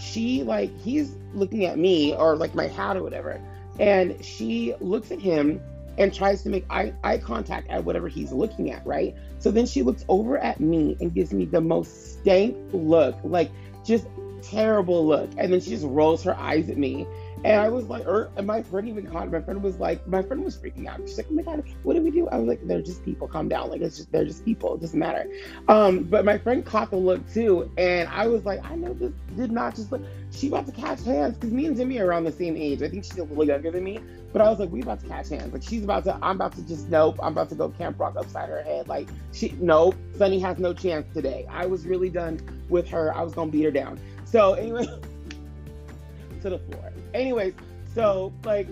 she 0.00 0.42
like 0.42 0.74
he's 0.80 1.14
looking 1.34 1.66
at 1.66 1.78
me 1.78 2.14
or 2.14 2.34
like 2.36 2.54
my 2.54 2.66
hat 2.66 2.96
or 2.96 3.02
whatever, 3.02 3.38
and 3.78 4.24
she 4.24 4.74
looks 4.80 5.10
at 5.10 5.20
him 5.20 5.60
and 5.98 6.12
tries 6.12 6.42
to 6.42 6.48
make 6.48 6.64
eye, 6.70 6.92
eye 7.04 7.18
contact 7.18 7.68
at 7.70 7.84
whatever 7.84 8.08
he's 8.08 8.32
looking 8.32 8.70
at, 8.70 8.84
right? 8.86 9.14
So 9.38 9.50
then 9.50 9.66
she 9.66 9.82
looks 9.82 10.04
over 10.08 10.38
at 10.38 10.60
me 10.60 10.96
and 11.00 11.14
gives 11.14 11.32
me 11.32 11.44
the 11.44 11.60
most 11.60 12.14
stank 12.14 12.56
look, 12.72 13.16
like 13.22 13.50
just 13.84 14.06
terrible 14.50 15.06
look. 15.06 15.30
And 15.36 15.52
then 15.52 15.60
she 15.60 15.70
just 15.70 15.84
rolls 15.84 16.22
her 16.24 16.36
eyes 16.36 16.68
at 16.68 16.76
me 16.78 17.06
and 17.44 17.60
I 17.60 17.68
was 17.68 17.90
like, 17.90 18.06
or 18.06 18.30
and 18.36 18.46
my 18.46 18.62
friend 18.62 18.88
even 18.88 19.06
caught. 19.06 19.30
My 19.30 19.40
friend 19.40 19.62
was 19.62 19.78
like, 19.78 20.06
my 20.08 20.22
friend 20.22 20.42
was 20.42 20.56
freaking 20.56 20.86
out. 20.86 21.00
She's 21.06 21.18
like, 21.18 21.26
oh 21.30 21.34
my 21.34 21.42
god, 21.42 21.62
what 21.82 21.94
do 21.94 22.00
we 22.00 22.10
do? 22.10 22.26
I 22.28 22.38
was 22.38 22.48
like, 22.48 22.66
they're 22.66 22.80
just 22.80 23.04
people. 23.04 23.28
Calm 23.28 23.50
down. 23.50 23.68
Like 23.68 23.82
it's 23.82 23.98
just 23.98 24.10
they're 24.10 24.24
just 24.24 24.46
people. 24.46 24.74
It 24.74 24.80
doesn't 24.80 24.98
matter. 24.98 25.30
Um, 25.68 26.04
but 26.04 26.24
my 26.24 26.38
friend 26.38 26.64
caught 26.64 26.90
the 26.90 26.96
look 26.96 27.20
too, 27.32 27.70
and 27.76 28.08
I 28.08 28.26
was 28.28 28.46
like, 28.46 28.64
I 28.64 28.76
know 28.76 28.94
this 28.94 29.12
did 29.36 29.52
not 29.52 29.76
just 29.76 29.92
look. 29.92 30.00
She 30.30 30.48
about 30.48 30.64
to 30.66 30.72
catch 30.72 31.04
hands 31.04 31.36
because 31.36 31.52
me 31.52 31.66
and 31.66 31.76
Demi 31.76 31.98
are 31.98 32.06
around 32.06 32.24
the 32.24 32.32
same 32.32 32.56
age. 32.56 32.82
I 32.82 32.88
think 32.88 33.04
she's 33.04 33.18
a 33.18 33.24
little 33.24 33.44
younger 33.44 33.70
than 33.70 33.84
me, 33.84 34.00
but 34.32 34.40
I 34.40 34.48
was 34.48 34.58
like, 34.58 34.70
we 34.70 34.80
about 34.80 35.00
to 35.00 35.06
catch 35.06 35.28
hands. 35.28 35.52
Like 35.52 35.62
she's 35.62 35.84
about 35.84 36.04
to. 36.04 36.14
I'm 36.22 36.36
about 36.36 36.56
to 36.56 36.62
just 36.66 36.88
nope. 36.88 37.18
I'm 37.22 37.32
about 37.32 37.50
to 37.50 37.54
go 37.54 37.68
Camp 37.68 38.00
Rock 38.00 38.16
upside 38.16 38.48
her 38.48 38.62
head. 38.62 38.88
Like 38.88 39.08
she 39.32 39.54
nope. 39.60 39.96
Sonny 40.16 40.38
has 40.38 40.58
no 40.58 40.72
chance 40.72 41.12
today. 41.12 41.46
I 41.50 41.66
was 41.66 41.86
really 41.86 42.08
done 42.08 42.40
with 42.70 42.88
her. 42.88 43.14
I 43.14 43.22
was 43.22 43.34
gonna 43.34 43.50
beat 43.50 43.64
her 43.64 43.70
down. 43.70 44.00
So 44.24 44.54
anyway, 44.54 44.86
to 46.42 46.50
the 46.50 46.58
floor. 46.58 46.92
Anyways, 47.12 47.54
so 47.94 48.32
like 48.44 48.68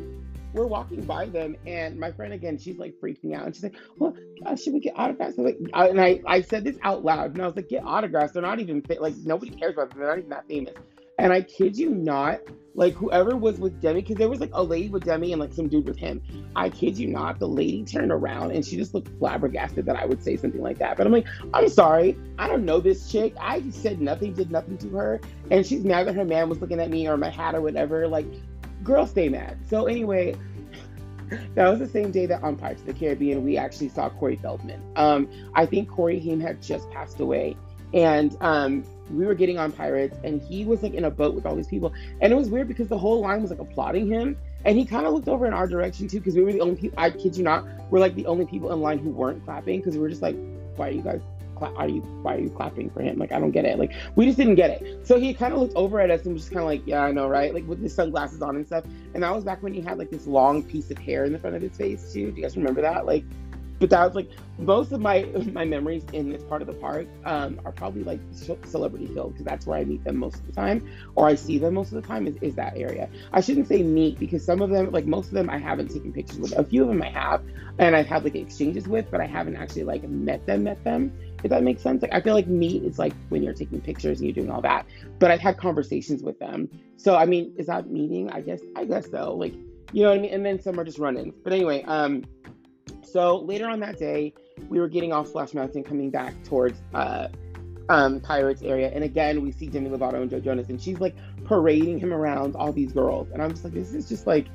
we're 0.53 0.67
walking 0.67 1.03
by 1.05 1.27
them, 1.27 1.57
and 1.67 1.99
my 1.99 2.13
friend 2.13 2.33
again, 2.33 2.59
she's 2.59 2.79
like 2.79 2.95
freaking 3.01 3.35
out, 3.35 3.47
and 3.47 3.55
she's 3.55 3.65
like, 3.65 3.77
"Well, 3.97 4.15
uh, 4.45 4.57
should 4.57 4.75
we 4.75 4.81
get 4.81 4.95
autographs?" 4.97 5.39
I'm 5.39 5.45
like, 5.45 5.59
and 5.73 6.01
I, 6.01 6.21
I 6.27 6.43
said 6.43 6.65
this 6.65 6.77
out 6.83 7.05
loud, 7.05 7.33
and 7.33 7.43
I 7.43 7.47
was 7.47 7.57
like, 7.57 7.69
"Get 7.69 7.85
autographs? 7.85 8.33
They're 8.33 8.43
not 8.43 8.61
even 8.61 8.83
like 9.01 9.15
nobody 9.17 9.51
cares 9.53 9.75
about 9.75 9.91
them. 9.91 10.01
They're 10.01 10.09
not 10.09 10.19
even 10.19 10.31
that 10.31 10.47
famous." 10.49 10.75
And 11.19 11.33
I 11.33 11.43
kid 11.43 11.77
you 11.77 11.91
not, 11.91 12.41
like 12.75 12.95
whoever 12.95 13.37
was 13.37 13.59
with 13.59 13.81
Demi, 13.81 14.01
because 14.01 14.17
there 14.17 14.29
was 14.29 14.41
like 14.41 14.51
a 14.55 14.63
lady 14.63 14.89
with 14.89 15.05
Demi 15.05 15.33
and 15.33 15.41
like 15.41 15.53
some 15.53 15.69
dude 15.69 15.87
with 15.87 15.99
him. 15.99 16.23
I 16.57 16.71
kid 16.71 16.97
you 16.97 17.09
not, 17.09 17.39
the 17.39 17.49
lady 17.49 17.85
turned 17.85 18.11
around 18.11 18.53
and 18.53 18.65
she 18.65 18.77
just 18.77 18.95
looked 18.95 19.09
flabbergasted 19.19 19.85
that 19.87 19.97
I 19.97 20.07
would 20.07 20.23
say 20.23 20.37
something 20.37 20.63
like 20.63 20.79
that. 20.79 20.97
But 20.97 21.07
I'm 21.07 21.13
like, 21.13 21.27
I'm 21.53 21.69
sorry, 21.69 22.19
I 22.39 22.49
don't 22.49 22.65
know 22.65 22.81
this 22.81 23.11
chick. 23.11 23.35
I 23.39 23.63
said 23.71 24.01
nothing, 24.01 24.33
did 24.33 24.51
nothing 24.51 24.79
to 24.79 24.89
her, 24.91 25.21
and 25.51 25.67
she's 25.67 25.85
mad 25.85 26.07
that 26.07 26.15
her 26.15 26.25
man 26.25 26.49
was 26.49 26.61
looking 26.61 26.81
at 26.81 26.91
me 26.91 27.07
or 27.09 27.17
my 27.17 27.31
hat 27.31 27.55
or 27.55 27.61
whatever. 27.61 28.09
Like, 28.09 28.27
girl, 28.83 29.07
stay 29.07 29.29
mad. 29.29 29.59
So 29.69 29.87
anyway, 29.87 30.35
that 31.55 31.69
was 31.69 31.79
the 31.79 31.89
same 31.89 32.11
day 32.11 32.27
that 32.27 32.43
on 32.43 32.57
Pirates 32.57 32.81
of 32.81 32.87
the 32.87 32.95
Caribbean 32.95 33.45
we 33.45 33.57
actually 33.57 33.89
saw 33.89 34.09
Corey 34.11 34.37
Feldman. 34.37 34.83
Um, 34.97 35.29
I 35.55 35.67
think 35.67 35.91
Corey 35.91 36.19
Haim 36.21 36.41
had 36.41 36.63
just 36.63 36.91
passed 36.91 37.21
away, 37.21 37.57
and 37.93 38.37
um, 38.41 38.85
we 39.11 39.27
were 39.27 39.35
getting 39.35 39.59
on 39.59 39.73
Pirates, 39.73 40.19
and 40.25 40.41
he 40.41 40.65
was 40.65 40.83
like 40.83 40.95
in 40.95 41.05
a 41.05 41.11
boat 41.11 41.35
with 41.35 41.47
all 41.47 41.57
these 41.57 41.67
people, 41.67 41.93
and 42.21 42.33
it 42.33 42.37
was 42.37 42.51
weird 42.51 42.69
because 42.69 42.89
the 42.89 42.99
whole 42.99 43.21
line 43.21 43.43
was 43.43 43.51
like 43.51 43.61
applauding 43.61 44.07
him, 44.07 44.37
and 44.65 44.79
he 44.79 44.85
kind 44.85 45.07
of 45.07 45.13
looked 45.13 45.29
over 45.29 45.47
in 45.47 45.53
our 45.53 45.67
direction 45.67 46.09
too 46.09 46.19
because 46.19 46.35
we 46.35 46.43
were 46.43 46.53
the 46.53 46.61
only 46.61 46.77
people. 46.77 46.99
I 46.99 47.11
kid 47.11 47.37
you 47.37 47.45
not, 47.45 47.65
we're 47.91 48.01
like 48.01 48.15
the 48.15 48.27
only 48.27 48.47
people 48.47 48.73
in 48.73 48.81
line 48.81 48.99
who 48.99 49.11
weren't 49.11 49.45
clapping 49.45 49.81
because 49.81 49.95
we 49.95 50.01
were 50.01 50.09
just 50.09 50.23
like, 50.23 50.37
why 50.77 50.89
are 50.89 50.93
you 50.93 51.03
guys 51.03 51.21
are 51.77 51.89
you 51.89 52.01
why 52.23 52.35
are 52.37 52.41
you 52.41 52.51
clapping 52.51 52.91
for 52.91 53.03
him? 53.03 53.19
Like 53.19 53.33
I 53.33 53.39
don't 53.39 53.51
get 53.51 53.65
it. 53.65 53.79
Like 53.79 53.93
we 54.17 54.27
just 54.27 54.37
didn't 54.37 54.57
get 54.57 54.71
it. 54.71 55.07
So 55.07 55.19
he 55.19 55.35
kind 55.35 55.53
of 55.53 55.61
looked 55.61 55.77
over 55.77 56.01
at 56.01 56.11
us 56.11 56.25
and 56.25 56.35
was 56.35 56.43
just 56.43 56.53
kind 56.53 56.63
of 56.63 56.67
like, 56.67 56.83
yeah, 56.87 57.05
I 57.05 57.13
know, 57.13 57.29
right? 57.29 57.53
Like 57.53 57.67
with 57.67 57.81
his 57.81 57.95
sunglasses 57.95 58.43
on 58.43 58.57
and 58.57 58.67
stuff. 58.67 58.85
And 59.15 59.23
that 59.23 59.35
was 59.35 59.45
back 59.45 59.63
when 59.63 59.73
he 59.73 59.81
had 59.81 59.99
like 59.99 60.11
this 60.11 60.27
long 60.27 60.63
piece 60.63 60.91
of 60.91 60.99
hair 60.99 61.25
in 61.25 61.33
the 61.33 61.39
front 61.39 61.57
of 61.57 61.63
his 61.63 61.77
face 61.77 62.13
too. 62.13 62.31
Do 62.31 62.37
you 62.37 62.43
guys 62.43 62.57
remember 62.57 62.83
that? 62.83 63.07
Like, 63.07 63.25
but 63.83 63.91
that 63.91 64.05
was 64.05 64.15
like 64.15 64.31
most 64.59 64.93
of 64.93 65.01
my 65.01 65.25
my 65.53 65.65
memories 65.65 66.05
in 66.13 66.31
this 66.31 66.45
part 66.45 66.63
of 66.63 66.69
the 66.69 66.75
park 66.75 67.09
um, 67.25 67.61
are 67.65 67.73
probably 67.73 68.05
like 68.05 68.21
celebrity 68.65 69.09
filled 69.09 69.33
because 69.33 69.45
that's 69.45 69.67
where 69.67 69.77
I 69.77 69.85
meet 69.85 70.05
them 70.05 70.19
most 70.19 70.37
of 70.37 70.47
the 70.47 70.53
time, 70.53 70.89
or 71.17 71.27
I 71.27 71.35
see 71.35 71.59
them 71.59 71.75
most 71.75 71.93
of 71.93 72.01
the 72.01 72.07
time 72.07 72.29
is, 72.29 72.37
is 72.43 72.55
that 72.55 72.75
area. 72.77 73.09
I 73.33 73.41
shouldn't 73.41 73.67
say 73.67 73.83
meet 73.83 74.21
because 74.21 74.45
some 74.45 74.63
of 74.63 74.71
them, 74.71 74.93
like 74.93 75.07
most 75.07 75.27
of 75.27 75.35
them, 75.35 75.51
I 75.51 75.59
haven't 75.59 75.89
taken 75.89 76.13
pictures 76.13 76.39
with. 76.39 76.57
A 76.57 76.63
few 76.63 76.83
of 76.83 76.89
them 76.89 77.03
I 77.03 77.11
have, 77.11 77.43
and 77.81 77.97
I've 77.97 78.07
had 78.07 78.23
like 78.23 78.37
exchanges 78.37 78.87
with, 78.87 79.11
but 79.11 79.21
I 79.21 79.27
haven't 79.27 79.57
actually 79.57 79.83
like 79.83 80.05
met 80.05 80.47
them, 80.47 80.63
met 80.63 80.83
them 80.85 81.13
if 81.43 81.51
that 81.51 81.65
makes 81.65 81.83
sense. 81.83 82.03
Like 82.03 82.15
I 82.15 82.21
feel 82.21 82.35
like 82.35 82.47
meet 82.47 82.85
is 82.85 83.01
like 83.01 83.15
when 83.31 83.43
you're 83.43 83.53
taking 83.53 83.81
pictures 83.81 84.21
and 84.21 84.29
you're 84.29 84.35
doing 84.35 84.51
all 84.51 84.63
that. 84.63 84.87
But 85.19 85.33
I've 85.33 85.41
had 85.41 85.59
conversations 85.59 86.23
with 86.23 86.39
them. 86.39 86.69
So 86.99 87.17
I 87.17 87.27
mean, 87.27 87.53
is 87.59 87.67
that 87.67 87.91
meeting? 87.91 88.31
I 88.31 88.43
guess 88.43 88.61
I 88.77 88.85
guess 88.85 89.11
so. 89.11 89.35
Like, 89.35 89.55
you 89.91 90.05
know 90.05 90.11
what 90.11 90.19
I 90.19 90.23
mean? 90.23 90.33
And 90.33 90.47
then 90.47 90.63
some 90.63 90.79
are 90.79 90.85
just 90.85 91.01
run-ins. 91.01 91.35
But 91.43 91.53
anyway, 91.53 91.83
um, 91.83 92.23
so 93.03 93.39
later 93.39 93.69
on 93.69 93.81
that 93.81 93.99
day, 93.99 94.35
we 94.69 94.81
were 94.81 94.89
getting 94.89 95.13
off 95.13 95.29
Splash 95.29 95.55
Mountain 95.55 95.85
coming 95.85 96.11
back 96.11 96.35
towards 96.45 96.81
uh 96.95 97.29
um 97.89 98.21
Pirates 98.21 98.63
area. 98.63 98.91
And 98.93 99.05
again, 99.05 99.43
we 99.43 99.53
see 99.53 99.67
Demi 99.67 99.91
Lovato 99.91 100.21
and 100.21 100.31
Joe 100.31 100.41
Jonas, 100.41 100.69
and 100.69 100.81
she's 100.81 101.01
like 101.01 101.17
parading 101.45 101.99
him 101.99 102.13
around 102.13 102.57
all 102.57 102.73
these 102.73 102.93
girls. 102.93 103.29
And 103.33 103.43
I'm 103.43 103.51
just 103.51 103.65
like, 103.65 103.75
this 103.75 103.93
is 103.93 104.09
just 104.09 104.27
like 104.27 104.47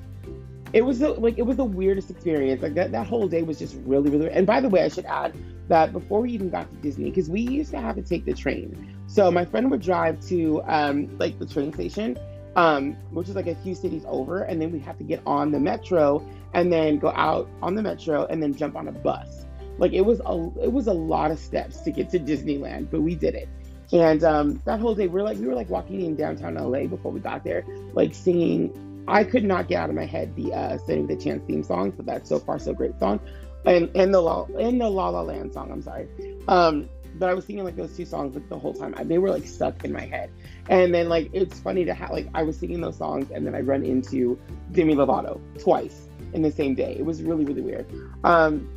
it 0.74 0.82
was 0.82 1.02
like 1.02 1.38
it 1.38 1.44
was 1.44 1.58
the 1.58 1.66
weirdest 1.66 2.10
experience. 2.10 2.62
Like 2.62 2.74
that, 2.76 2.92
that 2.92 3.08
whole 3.08 3.28
day 3.28 3.44
was 3.44 3.60
just 3.60 3.76
really, 3.86 4.10
really. 4.10 4.30
And 4.30 4.46
by 4.46 4.60
the 4.62 4.70
way, 4.70 4.84
I 4.84 4.90
should 4.90 5.06
add 5.06 5.36
that 5.68 5.94
before 5.94 6.22
we 6.22 6.32
even 6.32 6.50
got 6.50 6.70
to 6.70 6.76
Disney, 6.78 7.10
because 7.10 7.30
we 7.30 7.42
used 7.42 7.72
to 7.72 7.80
have 7.80 7.96
to 7.96 8.02
take 8.02 8.26
the 8.26 8.34
train. 8.34 8.96
So 9.08 9.32
my 9.32 9.46
friend 9.46 9.72
would 9.72 9.82
drive 9.82 10.20
to 10.28 10.62
um, 10.66 11.18
like 11.18 11.40
the 11.40 11.46
train 11.46 11.74
station, 11.74 12.18
um, 12.58 12.98
which 13.12 13.30
is 13.30 13.36
like 13.36 13.48
a 13.48 13.56
few 13.56 13.74
cities 13.74 14.04
over, 14.08 14.42
and 14.42 14.62
then 14.62 14.72
we 14.72 14.80
have 14.80 14.98
to 14.98 15.04
get 15.04 15.22
on 15.26 15.52
the 15.52 15.60
metro 15.60 16.28
and 16.54 16.74
then 16.74 16.98
go 16.98 17.14
out 17.16 17.48
on 17.62 17.76
the 17.76 17.82
metro 17.82 18.26
and 18.26 18.44
then 18.44 18.54
jump 18.54 18.76
on 18.76 18.88
a 18.88 18.92
bus. 18.92 19.46
Like 19.78 19.94
it 19.94 20.02
was 20.02 20.20
a 20.26 20.64
it 20.64 20.74
was 20.74 20.88
a 20.88 20.94
lot 20.94 21.32
of 21.32 21.40
steps 21.40 21.82
to 21.82 21.92
get 21.92 22.10
to 22.10 22.20
Disneyland, 22.20 22.90
but 22.92 23.02
we 23.02 23.16
did 23.16 23.36
it. 23.36 23.48
And 23.94 24.24
um, 24.24 24.62
that 24.66 24.82
whole 24.82 24.96
day, 24.96 25.08
we 25.08 25.22
are 25.22 25.24
like 25.24 25.38
we 25.38 25.48
were 25.48 25.56
like 25.56 25.70
walking 25.70 26.02
in 26.02 26.16
downtown 26.16 26.56
LA 26.56 26.88
before 26.88 27.12
we 27.12 27.22
got 27.22 27.44
there, 27.44 27.64
like 27.94 28.14
singing 28.14 28.74
I 29.08 29.24
could 29.24 29.46
not 29.46 29.68
get 29.68 29.82
out 29.82 29.90
of 29.90 29.96
my 29.96 30.06
head 30.06 30.36
the 30.36 30.54
uh, 30.54 30.78
"Sonny 30.80 31.02
with 31.02 31.12
a 31.12 31.16
Chance" 31.16 31.44
theme 31.48 31.64
song, 31.64 31.92
but 31.92 32.06
that's 32.06 32.28
so 32.28 32.40
far 32.40 32.60
so 32.60 32.74
great 32.74 33.00
song, 33.00 33.20
and 33.66 33.90
and 33.96 34.14
the 34.14 34.20
La 34.20 34.44
and 34.60 34.82
the 34.82 34.90
La 34.90 35.10
La 35.10 35.22
Land 35.22 35.54
song. 35.54 35.72
I'm 35.72 35.82
sorry, 35.82 36.08
um, 36.48 36.90
but 37.20 37.30
I 37.30 37.34
was 37.34 37.46
singing 37.46 37.64
like 37.64 37.76
those 37.76 37.96
two 37.96 38.06
songs 38.06 38.36
like 38.36 38.48
the 38.50 38.58
whole 38.58 38.74
time. 38.74 38.96
They 39.08 39.18
were 39.18 39.30
like 39.30 39.46
stuck 39.46 39.84
in 39.84 39.92
my 39.92 40.06
head, 40.06 40.30
and 40.70 40.94
then 40.94 41.10
like 41.10 41.30
it's 41.34 41.60
funny 41.60 41.86
to 41.86 41.94
have 41.94 42.12
like 42.12 42.28
I 42.34 42.44
was 42.44 42.58
singing 42.58 42.82
those 42.82 42.98
songs, 42.98 43.32
and 43.32 43.46
then 43.46 43.56
I 43.56 43.62
run 43.62 43.84
into 43.84 44.40
Demi 44.72 44.96
Lovato 44.96 45.40
twice 45.62 46.08
in 46.34 46.42
the 46.42 46.52
same 46.52 46.76
day. 46.76 46.96
It 46.98 47.06
was 47.06 47.24
really 47.24 47.46
really 47.46 47.62
weird. 47.62 47.86
Um, 48.24 48.70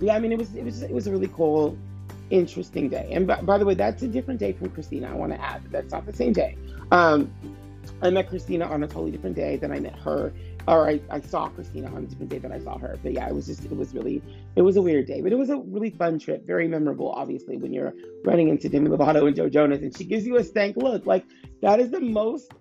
yeah, 0.00 0.14
I 0.14 0.18
mean 0.18 0.32
it 0.32 0.38
was 0.38 0.54
it 0.54 0.64
was 0.64 0.82
it 0.82 0.92
was 0.92 1.06
a 1.06 1.12
really 1.12 1.28
cool, 1.28 1.76
interesting 2.30 2.88
day. 2.88 3.08
And 3.12 3.26
by, 3.26 3.40
by 3.40 3.58
the 3.58 3.64
way, 3.64 3.74
that's 3.74 4.02
a 4.02 4.08
different 4.08 4.40
day 4.40 4.52
from 4.52 4.70
Christina. 4.70 5.10
I 5.10 5.14
want 5.14 5.32
to 5.32 5.40
add 5.40 5.62
that's 5.70 5.92
not 5.92 6.06
the 6.06 6.12
same 6.12 6.32
day. 6.32 6.56
Um, 6.90 7.32
I 8.02 8.10
met 8.10 8.28
Christina 8.28 8.66
on 8.66 8.82
a 8.82 8.86
totally 8.86 9.10
different 9.10 9.36
day 9.36 9.56
than 9.56 9.70
I 9.70 9.78
met 9.78 9.98
her, 10.00 10.32
or 10.66 10.88
I, 10.88 11.00
I 11.10 11.20
saw 11.20 11.48
Christina 11.48 11.88
on 11.88 12.04
a 12.04 12.06
different 12.06 12.30
day 12.30 12.38
than 12.38 12.52
I 12.52 12.58
saw 12.58 12.78
her. 12.78 12.98
But 13.02 13.12
yeah, 13.12 13.28
it 13.28 13.34
was 13.34 13.46
just, 13.46 13.64
it 13.64 13.76
was 13.76 13.94
really, 13.94 14.22
it 14.56 14.62
was 14.62 14.76
a 14.76 14.82
weird 14.82 15.06
day, 15.06 15.20
but 15.20 15.32
it 15.32 15.36
was 15.36 15.50
a 15.50 15.58
really 15.58 15.90
fun 15.90 16.18
trip, 16.18 16.46
very 16.46 16.68
memorable, 16.68 17.10
obviously, 17.12 17.56
when 17.56 17.72
you're 17.72 17.92
running 18.24 18.48
into 18.48 18.68
Demi 18.68 18.88
Lovato 18.88 19.26
and 19.26 19.36
Joe 19.36 19.48
Jonas 19.48 19.82
and 19.82 19.96
she 19.96 20.04
gives 20.04 20.26
you 20.26 20.36
a 20.36 20.44
stank 20.44 20.76
look. 20.76 21.06
Like, 21.06 21.24
that 21.60 21.80
is 21.80 21.90
the 21.90 22.00
most, 22.00 22.52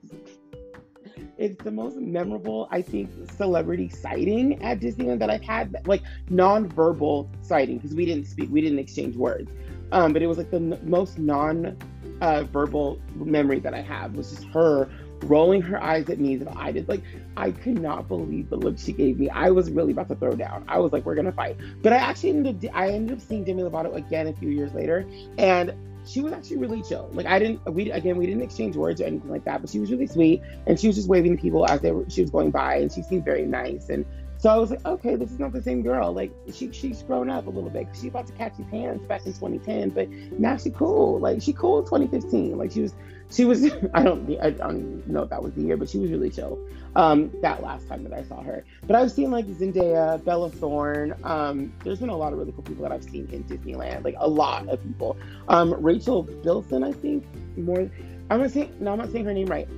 it's 1.37 1.61
the 1.63 1.71
most 1.71 1.95
memorable, 1.97 2.67
I 2.71 2.81
think, 2.81 3.09
celebrity 3.37 3.89
sighting 3.89 4.61
at 4.61 4.79
Disneyland 4.79 5.19
that 5.19 5.29
I've 5.29 5.43
had, 5.43 5.75
like 5.87 6.01
non-verbal 6.29 7.29
sighting, 7.41 7.77
because 7.77 7.95
we 7.95 8.05
didn't 8.05 8.25
speak, 8.25 8.49
we 8.51 8.61
didn't 8.61 8.79
exchange 8.79 9.15
words. 9.15 9.51
Um, 9.93 10.11
but 10.11 10.21
it 10.21 10.27
was 10.27 10.37
like 10.37 10.49
the 10.49 10.57
n- 10.57 10.79
most 10.83 11.19
non 11.19 11.77
uh, 12.23 12.43
verbal 12.45 12.99
memory 13.15 13.59
that 13.59 13.73
I 13.73 13.81
have 13.81 14.15
was 14.15 14.31
just 14.31 14.45
her 14.45 14.89
rolling 15.23 15.61
her 15.61 15.81
eyes 15.81 16.09
at 16.09 16.19
me 16.19 16.37
that 16.37 16.55
I 16.55 16.71
did. 16.71 16.87
Like, 16.87 17.03
I 17.35 17.51
could 17.51 17.81
not 17.81 18.07
believe 18.07 18.49
the 18.49 18.55
look 18.55 18.79
she 18.79 18.93
gave 18.93 19.19
me. 19.19 19.29
I 19.29 19.49
was 19.49 19.69
really 19.69 19.91
about 19.91 20.07
to 20.07 20.15
throw 20.15 20.33
down. 20.35 20.63
I 20.69 20.79
was 20.79 20.93
like, 20.93 21.05
we're 21.05 21.15
gonna 21.15 21.33
fight. 21.33 21.57
But 21.81 21.91
I 21.91 21.97
actually 21.97 22.29
ended 22.29 22.65
up, 22.65 22.75
I 22.75 22.89
ended 22.91 23.17
up 23.17 23.21
seeing 23.21 23.43
Demi 23.43 23.63
Lovato 23.63 23.93
again 23.95 24.27
a 24.27 24.33
few 24.33 24.49
years 24.49 24.73
later, 24.73 25.05
and 25.37 25.73
she 26.05 26.21
was 26.21 26.31
actually 26.31 26.57
really 26.57 26.81
chill. 26.81 27.09
Like 27.11 27.25
I 27.25 27.39
didn't, 27.39 27.65
we 27.73 27.91
again, 27.91 28.17
we 28.17 28.25
didn't 28.25 28.43
exchange 28.43 28.77
words 28.77 29.01
or 29.01 29.05
anything 29.05 29.29
like 29.29 29.43
that, 29.43 29.59
but 29.59 29.69
she 29.69 29.79
was 29.79 29.91
really 29.91 30.07
sweet, 30.07 30.41
and 30.65 30.79
she 30.79 30.87
was 30.87 30.95
just 30.95 31.09
waving 31.09 31.35
to 31.35 31.41
people 31.41 31.65
as 31.69 31.81
they 31.81 31.91
were, 31.91 32.09
she 32.09 32.21
was 32.21 32.29
going 32.29 32.51
by, 32.51 32.75
and 32.75 32.91
she 32.91 33.01
seemed 33.01 33.25
very 33.25 33.45
nice. 33.45 33.89
And 33.89 34.05
so 34.43 34.49
I 34.49 34.57
was 34.57 34.71
like, 34.71 34.85
okay, 34.85 35.15
this 35.15 35.31
is 35.31 35.39
not 35.39 35.53
the 35.53 35.61
same 35.61 35.83
girl. 35.83 36.11
Like 36.11 36.33
she 36.51 36.69
she's 36.73 37.01
grown 37.01 37.29
up 37.29 37.47
a 37.47 37.49
little 37.49 37.69
bit. 37.69 37.87
She's 37.93 38.07
about 38.07 38.27
to 38.27 38.33
catch 38.33 38.57
his 38.57 38.67
hands 38.67 39.05
back 39.05 39.25
in 39.25 39.31
2010, 39.31 39.91
but 39.91 40.09
now 40.37 40.57
she 40.57 40.69
cool. 40.69 41.17
Like 41.17 41.41
she 41.41 41.53
cool 41.53 41.79
in 41.79 41.85
2015. 41.85 42.57
Like 42.57 42.69
she 42.73 42.81
was 42.81 42.93
she 43.31 43.45
was 43.45 43.63
I 43.93 44.03
don't 44.03 44.29
I 44.41 44.49
don't 44.49 45.07
know 45.07 45.21
if 45.21 45.29
that 45.29 45.41
was 45.41 45.53
the 45.53 45.61
year, 45.61 45.77
but 45.77 45.89
she 45.89 45.97
was 45.97 46.11
really 46.11 46.29
chill. 46.29 46.59
Um, 46.97 47.31
that 47.41 47.63
last 47.63 47.87
time 47.87 48.03
that 48.03 48.11
I 48.11 48.23
saw 48.23 48.43
her. 48.43 48.65
But 48.85 48.97
I've 48.97 49.13
seen 49.13 49.31
like 49.31 49.47
Zendaya, 49.47 50.21
Bella 50.25 50.49
Thorne. 50.49 51.15
Um, 51.23 51.71
there's 51.85 52.01
been 52.01 52.09
a 52.09 52.17
lot 52.17 52.33
of 52.33 52.39
really 52.39 52.51
cool 52.51 52.63
people 52.63 52.83
that 52.83 52.91
I've 52.91 53.05
seen 53.05 53.29
in 53.31 53.45
Disneyland. 53.45 54.03
Like 54.03 54.15
a 54.17 54.27
lot 54.27 54.67
of 54.67 54.83
people. 54.83 55.15
Um, 55.47 55.73
Rachel 55.81 56.23
Bilson, 56.23 56.83
I 56.83 56.91
think 56.91 57.23
more. 57.55 57.89
I'm 58.29 58.39
gonna 58.39 58.49
say 58.49 58.69
no, 58.81 58.91
I'm 58.91 58.97
not 58.97 59.09
saying 59.09 59.23
her 59.23 59.33
name 59.33 59.47
right. 59.47 59.69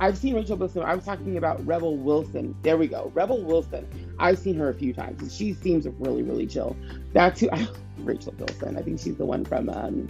I've 0.00 0.16
seen 0.16 0.34
Rachel 0.34 0.56
Bilson. 0.56 0.82
I 0.82 0.94
was 0.94 1.04
talking 1.04 1.36
about 1.36 1.64
Rebel 1.66 1.94
Wilson. 1.94 2.56
There 2.62 2.78
we 2.78 2.88
go. 2.88 3.12
Rebel 3.14 3.44
Wilson. 3.44 3.86
I've 4.20 4.38
seen 4.38 4.56
her 4.56 4.68
a 4.68 4.74
few 4.74 4.92
times 4.92 5.20
and 5.20 5.30
she 5.30 5.54
seems 5.54 5.86
really, 5.98 6.22
really 6.22 6.46
chill. 6.46 6.76
That's 7.12 7.40
who 7.40 7.50
I, 7.50 7.66
Rachel 7.98 8.32
Bilson. 8.32 8.76
I 8.76 8.82
think 8.82 9.00
she's 9.00 9.16
the 9.16 9.26
one 9.26 9.44
from 9.44 9.68
um, 9.68 10.08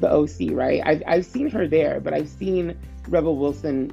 the 0.00 0.10
OC, 0.10 0.52
right? 0.52 0.82
I've, 0.84 1.02
I've 1.06 1.26
seen 1.26 1.50
her 1.50 1.66
there, 1.66 2.00
but 2.00 2.12
I've 2.12 2.28
seen 2.28 2.76
Rebel 3.08 3.36
Wilson 3.36 3.92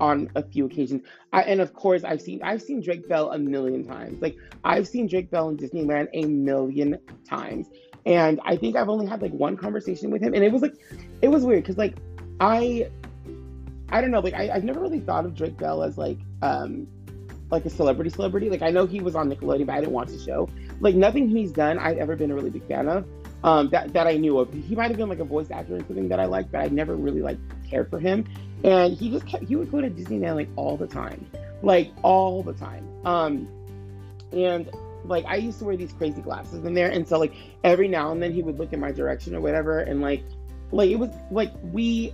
on 0.00 0.30
a 0.34 0.42
few 0.42 0.66
occasions. 0.66 1.02
I, 1.32 1.42
and 1.42 1.60
of 1.60 1.74
course, 1.74 2.04
I've 2.04 2.20
seen 2.20 2.40
I've 2.42 2.62
seen 2.62 2.80
Drake 2.80 3.08
Bell 3.08 3.32
a 3.32 3.38
million 3.38 3.84
times. 3.84 4.20
Like 4.22 4.36
I've 4.64 4.86
seen 4.86 5.06
Drake 5.08 5.30
Bell 5.30 5.48
in 5.48 5.56
Disneyland 5.56 6.08
a 6.12 6.24
million 6.24 6.98
times, 7.28 7.68
and 8.06 8.40
I 8.44 8.56
think 8.56 8.76
I've 8.76 8.88
only 8.88 9.06
had 9.06 9.22
like 9.22 9.32
one 9.32 9.56
conversation 9.56 10.10
with 10.10 10.22
him, 10.22 10.34
and 10.34 10.44
it 10.44 10.52
was 10.52 10.62
like, 10.62 10.74
it 11.22 11.28
was 11.28 11.44
weird 11.44 11.64
because 11.64 11.78
like 11.78 11.96
I 12.40 12.90
I 13.90 14.00
don't 14.00 14.10
know, 14.10 14.20
like 14.20 14.34
I, 14.34 14.50
I've 14.50 14.64
never 14.64 14.80
really 14.80 15.00
thought 15.00 15.24
of 15.24 15.34
Drake 15.34 15.56
Bell 15.56 15.82
as 15.82 15.98
like 15.98 16.18
um 16.42 16.86
like 17.50 17.64
a 17.64 17.70
celebrity 17.70 18.10
celebrity. 18.10 18.50
Like 18.50 18.62
I 18.62 18.70
know 18.70 18.86
he 18.86 19.00
was 19.00 19.14
on 19.14 19.30
Nickelodeon, 19.30 19.66
but 19.66 19.74
I 19.74 19.80
didn't 19.80 19.92
watch 19.92 20.08
the 20.08 20.18
show. 20.18 20.48
Like 20.80 20.94
nothing 20.94 21.28
he's 21.28 21.52
done 21.52 21.78
I've 21.78 21.98
ever 21.98 22.16
been 22.16 22.30
a 22.30 22.34
really 22.34 22.50
big 22.50 22.66
fan 22.66 22.88
of. 22.88 23.06
Um, 23.44 23.68
that 23.70 23.92
that 23.92 24.06
I 24.06 24.16
knew 24.16 24.38
of. 24.38 24.52
He 24.52 24.74
might 24.74 24.88
have 24.88 24.96
been 24.96 25.08
like 25.08 25.20
a 25.20 25.24
voice 25.24 25.50
actor 25.50 25.76
or 25.76 25.78
something 25.80 26.08
that 26.08 26.20
I 26.20 26.26
liked, 26.26 26.50
but 26.50 26.60
I 26.60 26.68
never 26.68 26.96
really 26.96 27.22
like 27.22 27.38
cared 27.68 27.88
for 27.90 27.98
him. 27.98 28.24
And 28.64 28.94
he 28.94 29.10
just 29.10 29.26
kept 29.26 29.44
he 29.44 29.56
would 29.56 29.70
go 29.70 29.80
to 29.80 29.88
Disneyland 29.88 30.34
like 30.34 30.48
all 30.56 30.76
the 30.76 30.86
time, 30.86 31.24
like 31.62 31.92
all 32.02 32.42
the 32.42 32.54
time. 32.54 32.86
Um, 33.04 33.48
and 34.32 34.68
like 35.04 35.24
I 35.26 35.36
used 35.36 35.60
to 35.60 35.64
wear 35.64 35.76
these 35.76 35.92
crazy 35.92 36.20
glasses 36.20 36.64
in 36.64 36.74
there, 36.74 36.90
and 36.90 37.06
so 37.06 37.18
like 37.18 37.34
every 37.62 37.88
now 37.88 38.10
and 38.12 38.22
then 38.22 38.32
he 38.32 38.42
would 38.42 38.58
look 38.58 38.72
in 38.72 38.80
my 38.80 38.90
direction 38.90 39.34
or 39.34 39.40
whatever, 39.40 39.78
and 39.78 40.00
like 40.00 40.24
like 40.72 40.90
it 40.90 40.96
was 40.96 41.10
like 41.30 41.52
we 41.62 42.12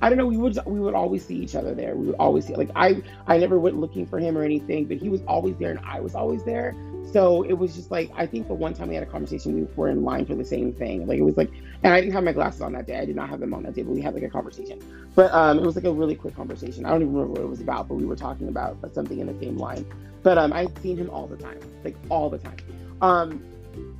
I 0.00 0.08
don't 0.08 0.18
know. 0.18 0.26
We 0.26 0.36
would 0.36 0.58
we 0.66 0.80
would 0.80 0.94
always 0.94 1.24
see 1.24 1.36
each 1.36 1.54
other 1.54 1.74
there. 1.74 1.96
We 1.96 2.06
would 2.06 2.16
always 2.16 2.46
see 2.46 2.54
like 2.54 2.70
I 2.76 3.02
I 3.26 3.38
never 3.38 3.58
went 3.58 3.78
looking 3.78 4.06
for 4.06 4.18
him 4.18 4.36
or 4.38 4.42
anything, 4.42 4.86
but 4.86 4.98
he 4.98 5.08
was 5.08 5.22
always 5.26 5.56
there 5.56 5.70
and 5.70 5.80
I 5.84 6.00
was 6.00 6.14
always 6.14 6.44
there. 6.44 6.74
So 7.12 7.42
it 7.42 7.52
was 7.52 7.74
just 7.74 7.90
like 7.90 8.10
I 8.14 8.26
think 8.26 8.48
the 8.48 8.54
one 8.54 8.74
time 8.74 8.88
we 8.88 8.94
had 8.94 9.02
a 9.02 9.10
conversation, 9.10 9.54
we 9.54 9.66
were 9.76 9.88
in 9.88 10.02
line 10.02 10.26
for 10.26 10.34
the 10.34 10.44
same 10.44 10.72
thing. 10.72 11.06
Like 11.06 11.18
it 11.18 11.22
was 11.22 11.36
like, 11.36 11.50
and 11.82 11.92
I 11.92 12.00
didn't 12.00 12.12
have 12.12 12.24
my 12.24 12.32
glasses 12.32 12.60
on 12.60 12.72
that 12.72 12.86
day. 12.86 12.98
I 12.98 13.04
did 13.04 13.16
not 13.16 13.28
have 13.28 13.40
them 13.40 13.54
on 13.54 13.62
that 13.64 13.74
day, 13.74 13.82
but 13.82 13.92
we 13.92 14.00
had 14.00 14.14
like 14.14 14.22
a 14.22 14.28
conversation. 14.28 14.80
But 15.14 15.32
um, 15.32 15.58
it 15.58 15.64
was 15.64 15.76
like 15.76 15.84
a 15.84 15.92
really 15.92 16.14
quick 16.14 16.34
conversation. 16.34 16.86
I 16.86 16.90
don't 16.90 17.02
even 17.02 17.14
remember 17.14 17.34
what 17.34 17.42
it 17.42 17.48
was 17.48 17.60
about, 17.60 17.88
but 17.88 17.94
we 17.94 18.04
were 18.04 18.16
talking 18.16 18.48
about 18.48 18.78
something 18.94 19.18
in 19.18 19.26
the 19.26 19.38
same 19.38 19.58
line. 19.58 19.86
But 20.22 20.38
um, 20.38 20.52
I'd 20.52 20.76
seen 20.80 20.96
him 20.96 21.10
all 21.10 21.26
the 21.26 21.36
time, 21.36 21.60
like 21.84 21.96
all 22.08 22.30
the 22.30 22.38
time. 22.38 22.56
Um, 23.00 23.44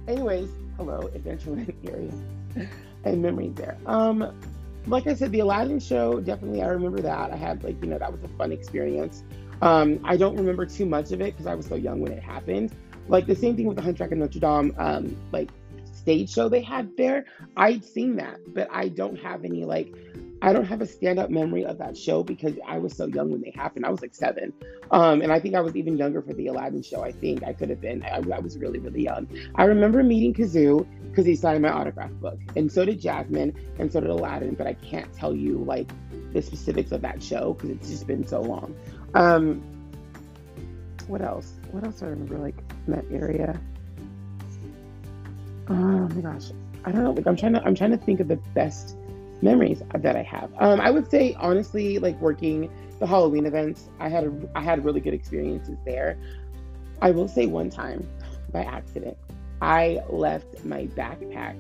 anyways, 0.09 0.49
hello, 0.77 1.11
Adventureland 1.15 1.75
area 1.89 2.69
and 3.05 3.23
memories 3.23 3.55
there. 3.55 3.77
Um, 3.87 4.35
like 4.87 5.07
I 5.07 5.15
said, 5.15 5.33
the 5.33 5.41
Aladdin 5.41 5.81
show, 5.81 6.21
definitely, 6.21 6.63
I 6.63 6.69
remember 6.69 7.01
that. 7.01 7.31
I 7.31 7.37
had, 7.37 7.65
like, 7.65 7.81
you 7.83 7.89
know, 7.89 7.99
that 7.99 8.11
was 8.11 8.23
a 8.23 8.29
fun 8.29 8.53
experience. 8.53 9.23
Um, 9.63 10.01
I 10.05 10.17
don't 10.17 10.37
remember 10.37 10.67
too 10.67 10.87
much 10.87 11.13
of 11.13 11.21
it 11.21 11.33
because 11.33 11.47
I 11.47 11.55
was 11.55 11.67
so 11.67 11.75
young 11.75 12.01
when 12.01 12.13
it 12.13 12.23
happened. 12.23 12.75
Like, 13.09 13.27
the 13.27 13.35
same 13.35 13.57
thing 13.57 13.67
with 13.67 13.77
the 13.77 13.83
Hunchback 13.83 14.13
of 14.13 14.19
Notre 14.19 14.41
Dame, 14.41 14.75
um, 14.79 15.17
like, 15.33 15.51
stage 15.93 16.31
show 16.31 16.49
they 16.49 16.61
had 16.61 16.97
there. 16.97 17.25
I'd 17.57 17.85
seen 17.85 18.17
that, 18.17 18.39
but 18.49 18.69
I 18.71 18.89
don't 18.89 19.17
have 19.17 19.45
any, 19.45 19.65
like, 19.65 19.95
I 20.45 20.53
don't 20.53 20.67
have 20.67 20.83
a 20.83 20.87
stand 20.87 21.19
up 21.19 21.31
memory 21.31 21.65
of 21.65 21.79
that 21.79 21.97
show 21.97 22.23
because 22.23 22.53
I 22.67 22.77
was 22.77 22.95
so 22.95 23.07
young 23.07 23.31
when 23.31 23.41
they 23.41 23.51
happened. 23.57 23.87
I 23.87 23.89
was 23.89 24.03
like 24.03 24.15
seven. 24.15 24.53
Um, 24.91 25.23
and 25.23 25.33
I 25.33 25.41
think 25.41 25.55
I 25.55 25.63
was 25.63 25.75
even 25.75 25.97
younger 25.97 26.21
for 26.21 26.35
the 26.35 26.49
Aladdin 26.49 26.83
show. 26.83 27.03
I 27.03 27.13
think 27.13 27.43
I 27.43 27.55
could 27.55 27.71
have 27.71 27.81
been. 27.81 28.03
I, 28.03 28.17
I 28.19 28.41
was 28.41 28.59
really, 28.59 28.79
really 28.79 29.03
young. 29.03 29.27
I 29.55 29.65
remember 29.65 30.03
meeting 30.03 30.35
Kazoo 30.35 30.87
because 31.09 31.25
he 31.25 31.35
signed 31.35 31.63
my 31.63 31.71
autograph 31.71 32.11
book. 32.21 32.39
And 32.57 32.71
so 32.71 32.85
did 32.85 33.01
Jasmine 33.01 33.55
and 33.79 33.91
so 33.91 34.01
did 34.01 34.11
Aladdin, 34.11 34.53
but 34.55 34.67
I 34.67 34.75
can't 34.75 35.11
tell 35.15 35.35
you 35.35 35.65
like 35.65 35.89
the 36.35 36.43
specifics 36.43 36.93
of 36.93 37.01
that 37.01 37.23
show 37.23 37.55
because 37.55 37.71
it's 37.71 37.89
just 37.89 38.07
been 38.07 38.27
so 38.27 38.43
long. 38.43 38.77
Um, 39.15 39.63
what 41.07 41.23
else? 41.23 41.55
What 41.71 41.85
else 41.85 42.03
I 42.03 42.09
remember 42.09 42.37
like 42.37 42.57
in 42.87 42.93
that 42.93 43.07
area? 43.11 43.59
Oh 45.71 45.73
my 45.75 46.21
gosh. 46.21 46.51
I 46.85 46.93
don't 46.93 47.03
know. 47.03 47.13
Like 47.13 47.27
I'm 47.27 47.37
trying 47.37 47.55
to 47.55 47.65
I'm 47.65 47.75
trying 47.75 47.93
to 47.93 47.97
think 47.97 48.21
of 48.21 48.29
the 48.29 48.37
best 48.37 48.99
memories 49.45 49.83
that 49.95 50.17
I 50.17 50.23
have. 50.23 50.51
Um, 50.59 50.81
I 50.81 50.91
would 50.91 51.09
say 51.11 51.35
honestly, 51.39 51.99
like 51.99 52.21
working 52.21 52.71
the 52.99 53.07
Halloween 53.07 53.47
events, 53.47 53.89
I 54.01 54.09
had 54.09 54.25
a, 54.25 54.33
I 54.55 54.63
had 54.63 54.85
really 54.85 55.01
good 55.01 55.15
experiences 55.15 55.77
there. 55.85 56.17
I 57.03 57.11
will 57.11 57.29
say 57.29 57.47
one 57.47 57.71
time 57.71 58.09
by 58.51 58.63
accident, 58.63 59.17
I 59.61 60.03
left 60.09 60.65
my 60.65 60.87
backpack 60.87 61.57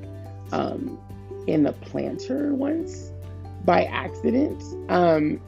um, 0.53 0.99
in 1.47 1.63
the 1.65 1.73
planter 1.73 2.55
once 2.55 3.13
by 3.65 3.85
accident. 3.85 4.63
Um, 4.91 5.41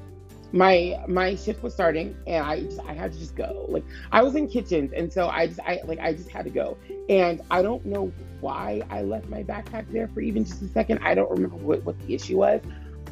my 0.52 1.02
my 1.08 1.34
shift 1.34 1.62
was 1.62 1.74
starting 1.74 2.16
and 2.26 2.44
I 2.44 2.60
just 2.60 2.80
I 2.80 2.92
had 2.92 3.12
to 3.12 3.18
just 3.18 3.34
go. 3.36 3.66
Like 3.68 3.84
I 4.12 4.22
was 4.22 4.34
in 4.34 4.48
kitchens 4.48 4.92
and 4.92 5.12
so 5.12 5.28
I 5.28 5.46
just 5.48 5.60
I 5.60 5.80
like 5.84 5.98
I 5.98 6.12
just 6.12 6.30
had 6.30 6.44
to 6.44 6.50
go. 6.50 6.76
And 7.08 7.40
I 7.50 7.62
don't 7.62 7.84
know 7.84 8.12
why 8.40 8.82
I 8.90 9.02
left 9.02 9.28
my 9.28 9.42
backpack 9.42 9.90
there 9.92 10.08
for 10.08 10.20
even 10.20 10.44
just 10.44 10.62
a 10.62 10.68
second. 10.68 11.00
I 11.02 11.14
don't 11.14 11.30
remember 11.30 11.56
what, 11.56 11.82
what 11.84 11.98
the 12.06 12.14
issue 12.14 12.38
was. 12.38 12.60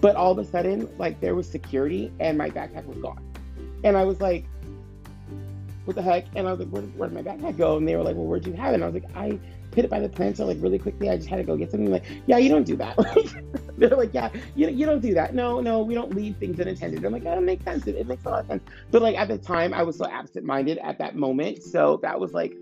But 0.01 0.17
all 0.17 0.33
of 0.33 0.39
a 0.39 0.45
sudden, 0.45 0.89
like 0.99 1.21
there 1.21 1.35
was 1.35 1.49
security 1.49 2.13
and 2.21 2.37
my 2.37 2.51
backpack 2.51 2.85
was 2.87 2.99
gone. 2.99 3.23
And 3.85 3.97
I 3.97 4.05
was 4.05 4.21
like, 4.21 4.47
what 5.85 5.97
the 5.97 6.03
heck? 6.03 6.27
And 6.35 6.49
I 6.49 6.53
was 6.53 6.61
like, 6.61 6.69
where, 6.69 6.83
where 6.83 7.09
did 7.09 7.25
my 7.25 7.31
backpack 7.31 7.57
go? 7.57 7.77
And 7.77 7.87
they 7.87 7.97
were 7.97 8.03
like, 8.03 8.17
well, 8.17 8.27
where'd 8.27 8.47
you 8.47 8.53
have 8.55 8.73
it? 8.73 8.77
And 8.77 8.85
I 8.85 8.89
was 8.89 8.95
like, 8.95 9.17
I 9.17 9.39
put 9.71 9.85
it 9.85 9.91
by 9.91 10.01
the 10.01 10.09
planter 10.09 10.45
like 10.45 10.59
really 10.61 10.79
quickly. 10.79 11.11
I 11.11 11.17
just 11.17 11.29
had 11.29 11.37
to 11.37 11.45
go 11.45 11.57
get 11.57 11.71
something. 11.71 11.91
Like, 11.91 12.05
yeah, 12.27 12.39
you 12.39 12.49
don't 12.49 12.65
do 12.65 12.77
that. 12.77 12.97
They're 13.79 13.91
like, 13.91 14.15
yeah, 14.15 14.31
you, 14.55 14.69
you 14.69 14.87
don't 14.87 15.01
do 15.01 15.15
that. 15.15 15.35
No, 15.35 15.61
no, 15.61 15.83
we 15.83 15.95
don't 15.95 16.15
leave 16.15 16.37
things 16.37 16.61
unattended. 16.61 17.05
I'm 17.05 17.13
like, 17.13 17.25
that 17.25 17.43
makes 17.43 17.65
sense. 17.65 17.87
It, 17.87 17.97
it 17.97 18.07
makes 18.07 18.25
a 18.25 18.31
lot 18.31 18.41
of 18.41 18.47
sense. 18.47 18.63
But 18.91 19.03
like 19.03 19.17
at 19.17 19.29
the 19.29 19.39
time, 19.39 19.75
I 19.75 19.83
was 19.83 19.97
so 19.97 20.07
absent-minded 20.07 20.79
at 20.79 20.99
that 20.99 21.17
moment. 21.17 21.63
So 21.63 21.99
that 22.03 22.19
was 22.19 22.33
like, 22.33 22.55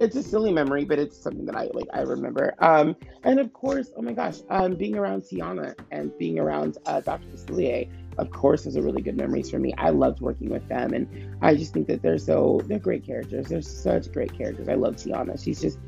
it's 0.00 0.16
a 0.16 0.22
silly 0.22 0.52
memory, 0.52 0.84
but 0.84 0.98
it's 0.98 1.16
something 1.16 1.46
that 1.46 1.56
I 1.56 1.70
like. 1.72 1.86
I 1.92 2.00
remember. 2.00 2.54
Um, 2.58 2.96
and 3.22 3.38
of 3.38 3.52
course, 3.52 3.92
oh 3.96 4.02
my 4.02 4.12
gosh, 4.12 4.38
um, 4.50 4.74
being 4.74 4.96
around 4.96 5.22
Tiana 5.22 5.74
and 5.90 6.16
being 6.18 6.38
around 6.38 6.78
uh, 6.86 7.00
Dr. 7.00 7.28
Facilier 7.28 7.88
of 8.18 8.30
course, 8.30 8.64
those 8.64 8.76
are 8.76 8.82
really 8.82 9.02
good 9.02 9.16
memories 9.16 9.50
for 9.50 9.58
me. 9.58 9.74
I 9.76 9.90
loved 9.90 10.20
working 10.20 10.48
with 10.48 10.66
them, 10.68 10.94
and 10.94 11.36
I 11.42 11.54
just 11.54 11.72
think 11.74 11.86
that 11.88 12.02
they're 12.02 12.18
so 12.18 12.60
they're 12.66 12.78
great 12.78 13.04
characters. 13.04 13.48
They're 13.48 13.62
such 13.62 14.10
great 14.12 14.36
characters. 14.36 14.68
I 14.68 14.74
love 14.74 14.96
Tiana. 14.96 15.42
She's 15.42 15.60
just 15.60 15.78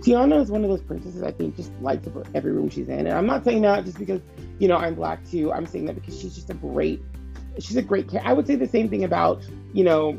Tiana 0.00 0.40
is 0.40 0.50
one 0.50 0.62
of 0.62 0.70
those 0.70 0.82
princesses 0.82 1.22
I 1.22 1.32
think 1.32 1.56
just 1.56 1.72
lights 1.80 2.06
up 2.06 2.26
every 2.34 2.52
room 2.52 2.68
she's 2.68 2.88
in. 2.88 3.00
And 3.00 3.12
I'm 3.12 3.26
not 3.26 3.44
saying 3.44 3.62
that 3.62 3.84
just 3.84 3.98
because 3.98 4.20
you 4.58 4.68
know 4.68 4.76
I'm 4.76 4.94
black 4.94 5.24
too. 5.28 5.52
I'm 5.52 5.66
saying 5.66 5.86
that 5.86 5.94
because 5.94 6.18
she's 6.18 6.34
just 6.34 6.50
a 6.50 6.54
great 6.54 7.02
she's 7.58 7.76
a 7.76 7.82
great 7.82 8.08
character. 8.08 8.28
I 8.28 8.32
would 8.32 8.46
say 8.46 8.56
the 8.56 8.68
same 8.68 8.88
thing 8.88 9.04
about 9.04 9.42
you 9.72 9.84
know. 9.84 10.18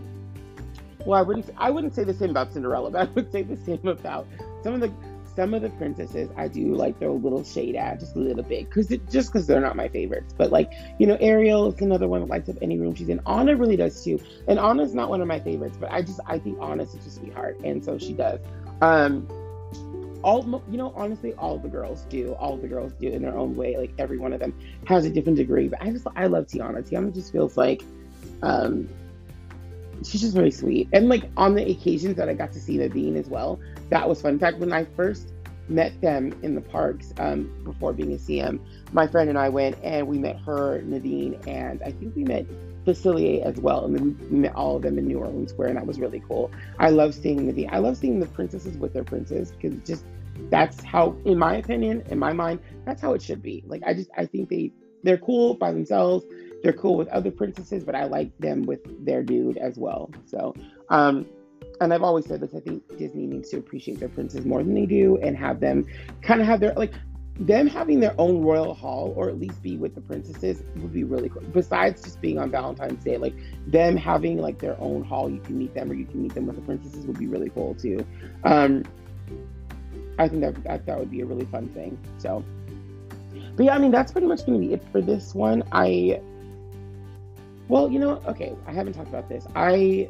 Well, 1.05 1.19
I 1.19 1.21
wouldn't. 1.21 1.49
I 1.57 1.69
wouldn't 1.69 1.95
say 1.95 2.03
the 2.03 2.13
same 2.13 2.31
about 2.31 2.53
Cinderella, 2.53 2.91
but 2.91 3.09
I 3.09 3.11
would 3.11 3.31
say 3.31 3.43
the 3.43 3.57
same 3.57 3.87
about 3.87 4.27
some 4.63 4.73
of 4.73 4.81
the 4.81 4.91
some 5.35 5.53
of 5.53 5.61
the 5.61 5.69
princesses 5.69 6.29
I 6.35 6.47
do 6.47 6.73
like 6.73 6.97
throw 6.97 7.11
a 7.11 7.13
little 7.13 7.43
shade 7.43 7.75
at, 7.75 7.99
just 7.99 8.15
a 8.15 8.19
little 8.19 8.43
bit, 8.43 8.67
because 8.67 8.89
it 8.91 9.07
just 9.09 9.31
because 9.31 9.45
they're 9.45 9.61
not 9.61 9.75
my 9.75 9.87
favorites. 9.87 10.33
But 10.35 10.51
like, 10.51 10.71
you 10.97 11.05
know, 11.05 11.15
Ariel 11.19 11.71
is 11.71 11.79
another 11.79 12.07
one 12.07 12.21
that 12.21 12.29
lights 12.29 12.49
up 12.49 12.55
any 12.61 12.79
room 12.79 12.95
she's 12.95 13.09
in. 13.09 13.21
Anna 13.27 13.55
really 13.55 13.75
does 13.75 14.03
too, 14.03 14.19
and 14.47 14.57
Anna's 14.57 14.95
not 14.95 15.09
one 15.09 15.21
of 15.21 15.27
my 15.27 15.39
favorites, 15.39 15.77
but 15.79 15.91
I 15.91 16.01
just 16.01 16.19
I 16.25 16.39
think 16.39 16.59
Anna's 16.59 16.91
such 16.91 17.05
a 17.05 17.11
sweetheart, 17.11 17.59
and 17.63 17.85
so 17.85 17.99
she 17.99 18.13
does. 18.13 18.39
Um, 18.81 19.27
all 20.23 20.63
you 20.69 20.77
know, 20.77 20.93
honestly, 20.95 21.33
all 21.33 21.57
the 21.57 21.69
girls 21.69 22.03
do. 22.09 22.33
All 22.33 22.57
the 22.57 22.67
girls 22.67 22.93
do 22.93 23.09
in 23.09 23.21
their 23.21 23.37
own 23.37 23.55
way. 23.55 23.77
Like 23.77 23.93
every 23.97 24.17
one 24.17 24.33
of 24.33 24.39
them 24.39 24.53
has 24.85 25.05
a 25.05 25.09
different 25.09 25.37
degree. 25.37 25.67
But 25.67 25.81
I 25.81 25.91
just 25.91 26.07
I 26.15 26.27
love 26.27 26.47
Tiana. 26.47 26.87
Tiana 26.87 27.13
just 27.13 27.31
feels 27.31 27.57
like, 27.57 27.83
um, 28.41 28.89
she's 30.03 30.21
just 30.21 30.33
very 30.33 30.51
sweet. 30.51 30.89
And 30.93 31.09
like 31.09 31.29
on 31.37 31.55
the 31.55 31.69
occasions 31.69 32.15
that 32.17 32.29
I 32.29 32.33
got 32.33 32.51
to 32.53 32.59
see 32.59 32.77
Naveen 32.77 33.15
as 33.15 33.27
well, 33.27 33.59
that 33.89 34.07
was 34.07 34.21
fun. 34.21 34.33
In 34.33 34.39
fact, 34.39 34.57
when 34.57 34.73
I 34.73 34.85
first 34.85 35.31
met 35.69 35.99
them 36.01 36.37
in 36.43 36.55
the 36.55 36.61
parks 36.61 37.13
um, 37.17 37.51
before 37.63 37.93
being 37.93 38.13
a 38.13 38.17
CM, 38.17 38.59
my 38.93 39.07
friend 39.07 39.29
and 39.29 39.37
I 39.37 39.49
went 39.49 39.77
and 39.83 40.07
we 40.07 40.17
met 40.17 40.39
her, 40.41 40.81
Naveen, 40.81 41.45
and 41.47 41.81
I 41.83 41.91
think 41.91 42.15
we 42.15 42.23
met 42.23 42.45
Facilier 42.85 43.43
as 43.43 43.57
well. 43.57 43.85
And 43.85 43.95
then 43.95 44.29
we 44.31 44.37
met 44.39 44.55
all 44.55 44.77
of 44.77 44.81
them 44.81 44.97
in 44.97 45.07
New 45.07 45.19
Orleans 45.19 45.51
Square, 45.51 45.69
and 45.69 45.77
that 45.77 45.85
was 45.85 45.99
really 45.99 46.21
cool. 46.27 46.51
I 46.79 46.89
love 46.89 47.13
seeing 47.13 47.51
Naveen. 47.51 47.69
I 47.71 47.79
love 47.79 47.97
seeing 47.97 48.19
the 48.19 48.27
princesses 48.27 48.77
with 48.77 48.93
their 48.93 49.03
princes 49.03 49.51
because 49.51 49.77
just 49.85 50.05
that's 50.49 50.83
how, 50.83 51.15
in 51.25 51.37
my 51.37 51.57
opinion, 51.57 52.03
in 52.09 52.19
my 52.19 52.31
mind, 52.31 52.59
that's 52.85 53.01
how 53.01 53.13
it 53.13 53.21
should 53.21 53.41
be. 53.41 53.63
Like 53.67 53.83
I 53.85 53.93
just 53.93 54.09
I 54.17 54.25
think 54.25 54.49
they 54.49 54.71
they're 55.03 55.17
cool 55.17 55.53
by 55.53 55.71
themselves. 55.71 56.25
They're 56.63 56.73
cool 56.73 56.95
with 56.95 57.07
other 57.09 57.31
princesses, 57.31 57.83
but 57.83 57.95
I 57.95 58.05
like 58.05 58.35
them 58.39 58.63
with 58.63 59.05
their 59.05 59.23
dude 59.23 59.57
as 59.57 59.77
well. 59.77 60.09
So 60.25 60.55
um, 60.89 61.27
and 61.81 61.93
I've 61.93 62.03
always 62.03 62.25
said 62.25 62.41
this, 62.41 62.53
I 62.55 62.59
think 62.59 62.97
Disney 62.97 63.25
needs 63.25 63.49
to 63.49 63.57
appreciate 63.57 63.99
their 63.99 64.09
princes 64.09 64.45
more 64.45 64.63
than 64.63 64.73
they 64.73 64.85
do 64.85 65.17
and 65.21 65.37
have 65.37 65.59
them 65.59 65.85
kind 66.21 66.41
of 66.41 66.47
have 66.47 66.59
their 66.59 66.73
like 66.73 66.93
them 67.39 67.67
having 67.67 67.99
their 67.99 68.15
own 68.17 68.41
royal 68.41 68.73
hall 68.73 69.13
or 69.15 69.29
at 69.29 69.39
least 69.39 69.61
be 69.61 69.77
with 69.77 69.93
the 69.93 70.01
princesses 70.01 70.63
would 70.77 70.91
be 70.91 71.03
really 71.03 71.29
cool. 71.29 71.43
Besides 71.53 72.01
just 72.01 72.19
being 72.19 72.39
on 72.39 72.49
Valentine's 72.49 73.03
Day, 73.03 73.17
like 73.17 73.35
them 73.67 73.95
having 73.95 74.39
like 74.39 74.59
their 74.59 74.79
own 74.79 75.03
hall, 75.03 75.29
you 75.29 75.39
can 75.39 75.57
meet 75.57 75.73
them 75.75 75.91
or 75.91 75.93
you 75.93 76.05
can 76.05 76.23
meet 76.23 76.33
them 76.33 76.47
with 76.47 76.55
the 76.55 76.63
princesses 76.63 77.05
would 77.05 77.19
be 77.19 77.27
really 77.27 77.49
cool 77.49 77.75
too. 77.75 78.03
Um, 78.43 78.83
I 80.17 80.27
think 80.27 80.41
that, 80.41 80.63
that 80.63 80.85
that 80.87 80.97
would 80.97 81.11
be 81.11 81.21
a 81.21 81.25
really 81.25 81.45
fun 81.45 81.67
thing. 81.69 81.99
So, 82.17 82.43
but 83.55 83.65
yeah, 83.65 83.75
I 83.75 83.77
mean 83.77 83.91
that's 83.91 84.11
pretty 84.11 84.27
much 84.27 84.45
going 84.45 84.59
to 84.59 84.67
be 84.67 84.73
it 84.73 84.83
for 84.91 85.01
this 85.01 85.35
one. 85.35 85.63
I, 85.71 86.19
well, 87.67 87.91
you 87.91 87.99
know, 87.99 88.19
okay, 88.27 88.55
I 88.65 88.71
haven't 88.71 88.93
talked 88.93 89.09
about 89.09 89.29
this. 89.29 89.45
I 89.55 90.09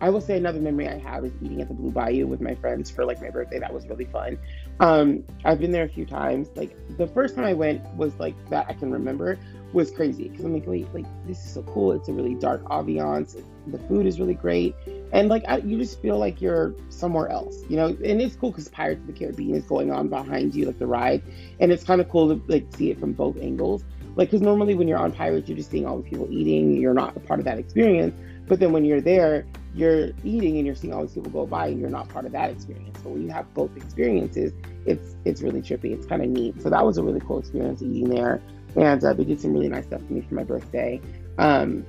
I 0.00 0.10
will 0.10 0.20
say 0.20 0.36
another 0.36 0.60
memory 0.60 0.88
I 0.88 0.98
have 0.98 1.24
is 1.24 1.32
eating 1.42 1.62
at 1.62 1.68
the 1.68 1.74
Blue 1.74 1.90
Bayou 1.90 2.26
with 2.26 2.40
my 2.40 2.54
friends 2.54 2.90
for 2.90 3.04
like 3.04 3.20
my 3.20 3.30
birthday. 3.30 3.58
That 3.58 3.72
was 3.72 3.86
really 3.86 4.04
fun. 4.04 4.38
Um, 4.80 5.24
I've 5.44 5.58
been 5.58 5.72
there 5.72 5.84
a 5.84 5.88
few 5.88 6.04
times. 6.04 6.48
Like 6.54 6.76
the 6.98 7.06
first 7.06 7.34
time 7.34 7.44
I 7.44 7.54
went 7.54 7.82
was 7.94 8.14
like 8.18 8.34
that 8.50 8.66
I 8.68 8.74
can 8.74 8.90
remember 8.90 9.38
was 9.72 9.90
crazy 9.90 10.28
because 10.28 10.44
I'm 10.44 10.52
like, 10.52 10.66
wait, 10.66 10.92
like 10.92 11.06
this 11.26 11.44
is 11.44 11.52
so 11.52 11.62
cool. 11.62 11.92
It's 11.92 12.08
a 12.08 12.12
really 12.12 12.34
dark 12.34 12.62
ambiance. 12.64 13.42
The 13.66 13.78
food 13.78 14.06
is 14.06 14.20
really 14.20 14.34
great, 14.34 14.74
and 15.12 15.28
like 15.28 15.44
I, 15.48 15.58
you 15.58 15.78
just 15.78 16.00
feel 16.00 16.18
like 16.18 16.40
you're 16.40 16.74
somewhere 16.88 17.28
else, 17.28 17.64
you 17.68 17.76
know. 17.76 17.86
And 17.86 18.20
it's 18.20 18.36
cool 18.36 18.50
because 18.50 18.68
Pirates 18.68 19.00
of 19.00 19.06
the 19.06 19.12
Caribbean 19.12 19.56
is 19.56 19.64
going 19.64 19.90
on 19.90 20.08
behind 20.08 20.54
you, 20.54 20.66
like 20.66 20.78
the 20.78 20.86
ride, 20.86 21.22
and 21.58 21.72
it's 21.72 21.84
kind 21.84 22.00
of 22.00 22.08
cool 22.08 22.28
to 22.28 22.42
like 22.46 22.66
see 22.76 22.90
it 22.90 23.00
from 23.00 23.12
both 23.12 23.38
angles. 23.38 23.82
Like, 24.14 24.30
because 24.30 24.40
normally 24.40 24.74
when 24.74 24.88
you're 24.88 24.98
on 24.98 25.12
Pirates, 25.12 25.48
you're 25.48 25.58
just 25.58 25.70
seeing 25.70 25.86
all 25.86 25.98
the 25.98 26.08
people 26.08 26.26
eating. 26.30 26.76
You're 26.80 26.94
not 26.94 27.16
a 27.16 27.20
part 27.20 27.38
of 27.38 27.44
that 27.44 27.58
experience. 27.58 28.14
But 28.46 28.60
then 28.60 28.72
when 28.72 28.84
you're 28.84 29.02
there, 29.02 29.46
you're 29.76 30.08
eating 30.24 30.56
and 30.56 30.66
you're 30.66 30.74
seeing 30.74 30.94
all 30.94 31.02
these 31.02 31.12
people 31.12 31.30
go 31.30 31.46
by 31.46 31.68
and 31.68 31.78
you're 31.78 31.90
not 31.90 32.08
part 32.08 32.24
of 32.24 32.32
that 32.32 32.50
experience. 32.50 32.98
But 33.02 33.10
when 33.10 33.22
you 33.22 33.28
have 33.28 33.52
both 33.52 33.76
experiences, 33.76 34.52
it's 34.86 35.16
it's 35.26 35.42
really 35.42 35.60
trippy. 35.60 35.92
It's 35.92 36.06
kind 36.06 36.22
of 36.22 36.28
neat. 36.30 36.60
So 36.62 36.70
that 36.70 36.84
was 36.84 36.96
a 36.96 37.02
really 37.02 37.20
cool 37.20 37.38
experience 37.38 37.82
eating 37.82 38.08
there. 38.08 38.42
And 38.74 39.04
uh, 39.04 39.12
they 39.12 39.24
did 39.24 39.40
some 39.40 39.52
really 39.52 39.68
nice 39.68 39.84
stuff 39.84 40.00
for 40.06 40.12
me 40.12 40.22
for 40.22 40.34
my 40.34 40.44
birthday. 40.44 41.00
Um, 41.38 41.84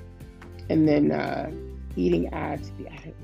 and 0.69 0.87
then 0.87 1.11
uh, 1.11 1.49
eating 1.95 2.27
at, 2.33 2.59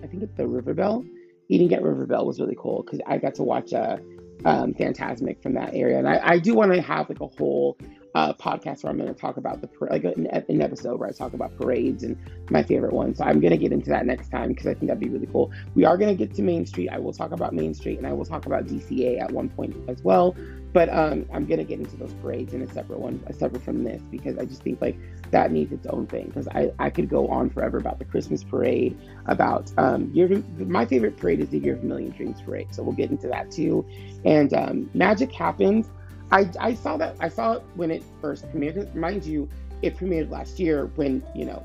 I 0.02 0.08
think 0.08 0.24
it's 0.24 0.36
the 0.38 0.48
River 0.48 0.74
Belle. 0.74 1.06
Eating 1.50 1.74
at 1.74 1.84
River 1.84 2.06
Belle 2.06 2.26
was 2.26 2.40
really 2.40 2.58
cool 2.58 2.84
because 2.84 3.02
I 3.06 3.18
got 3.18 3.36
to 3.36 3.44
watch 3.44 3.74
a 3.74 4.00
uh, 4.46 4.50
um, 4.50 4.74
Fantasmic 4.74 5.42
from 5.44 5.54
that 5.56 5.74
area. 5.74 5.98
And 6.00 6.08
I, 6.08 6.22
I 6.24 6.40
do 6.40 6.54
want 6.56 6.74
to 6.74 6.82
have 6.82 7.10
like 7.10 7.20
a 7.20 7.28
whole 7.28 7.78
uh, 8.16 8.34
podcast 8.34 8.84
where 8.84 8.92
I'm 8.92 8.98
going 8.98 9.14
to 9.14 9.20
talk 9.20 9.38
about 9.38 9.62
the 9.62 9.70
like 9.90 10.04
an, 10.04 10.28
an, 10.28 10.62
episode 10.62 11.00
where 11.00 11.10
I 11.10 11.12
talk 11.12 11.34
about 11.34 11.58
parades 11.58 12.04
and 12.04 12.18
my 12.52 12.62
favorite 12.62 12.94
ones. 12.94 13.18
So 13.18 13.24
I'm 13.24 13.40
going 13.40 13.52
to 13.52 13.58
get 13.58 13.72
into 13.72 13.90
that 13.90 14.06
next 14.06 14.30
time 14.30 14.50
because 14.50 14.68
I 14.68 14.76
think 14.76 14.88
that'd 14.88 15.00
be 15.00 15.10
really 15.10 15.28
cool. 15.28 15.52
We 15.74 15.86
are 15.86 15.98
going 15.98 16.16
to 16.16 16.26
get 16.26 16.36
to 16.36 16.44
Main 16.44 16.66
Street. 16.66 16.90
I 16.90 17.00
will 17.00 17.14
talk 17.14 17.32
about 17.32 17.54
Main 17.54 17.74
Street 17.74 17.98
and 17.98 18.06
I 18.06 18.14
will 18.14 18.26
talk 18.26 18.46
about 18.46 18.66
DCA 18.66 19.20
at 19.20 19.32
one 19.32 19.50
point 19.50 19.76
as 19.90 20.04
well. 20.04 20.36
But 20.74 20.90
um, 20.90 21.28
I'm 21.32 21.46
going 21.46 21.60
to 21.60 21.64
get 21.64 21.80
into 21.80 21.96
those 21.98 22.14
parades 22.16 22.54
in 22.54 22.62
a 22.62 22.72
separate 22.72 23.00
one, 23.00 23.24
a 23.28 23.34
separate 23.34 23.64
from 23.64 23.84
this 23.84 24.02
because 24.10 24.38
I 24.38 24.46
just 24.46 24.64
think 24.64 24.82
like 24.82 24.98
that 25.32 25.52
needs 25.52 25.72
its 25.72 25.86
own 25.88 26.08
thing 26.08 26.28
because 26.28 26.48
I, 26.48 26.72
I 26.80 26.90
could 26.90 27.10
go 27.10 27.28
on 27.28 27.50
forever 27.50 27.78
about 27.78 28.00
the 28.00 28.06
Christmas 28.06 28.44
parade, 28.44 28.98
about 29.28 29.72
um, 29.78 30.12
year 30.14 30.44
my 30.58 30.86
favorite 30.86 31.18
parade 31.18 31.40
is 31.40 31.50
the 31.50 31.60
Year 31.60 31.76
of 31.76 31.84
Million 31.84 32.12
Dreams 32.12 32.42
parade. 32.42 32.74
So 32.74 32.84
we'll 32.84 32.96
get 32.96 33.12
into 33.12 33.28
that 33.28 33.52
too. 33.52 33.86
And 34.26 34.54
um, 34.54 34.90
Magic 34.94 35.32
happens 35.32 35.90
I, 36.34 36.50
I 36.60 36.74
saw 36.74 36.98
that 36.98 37.16
I 37.20 37.30
saw 37.30 37.54
it 37.54 37.64
when 37.76 37.92
it 37.92 38.04
first 38.20 38.52
premiered. 38.52 38.96
Mind 38.96 39.24
you, 39.24 39.48
it 39.84 39.96
premiered 39.96 40.32
last 40.32 40.60
year 40.60 40.88
when 40.96 41.24
you 41.36 41.46
know 41.46 41.64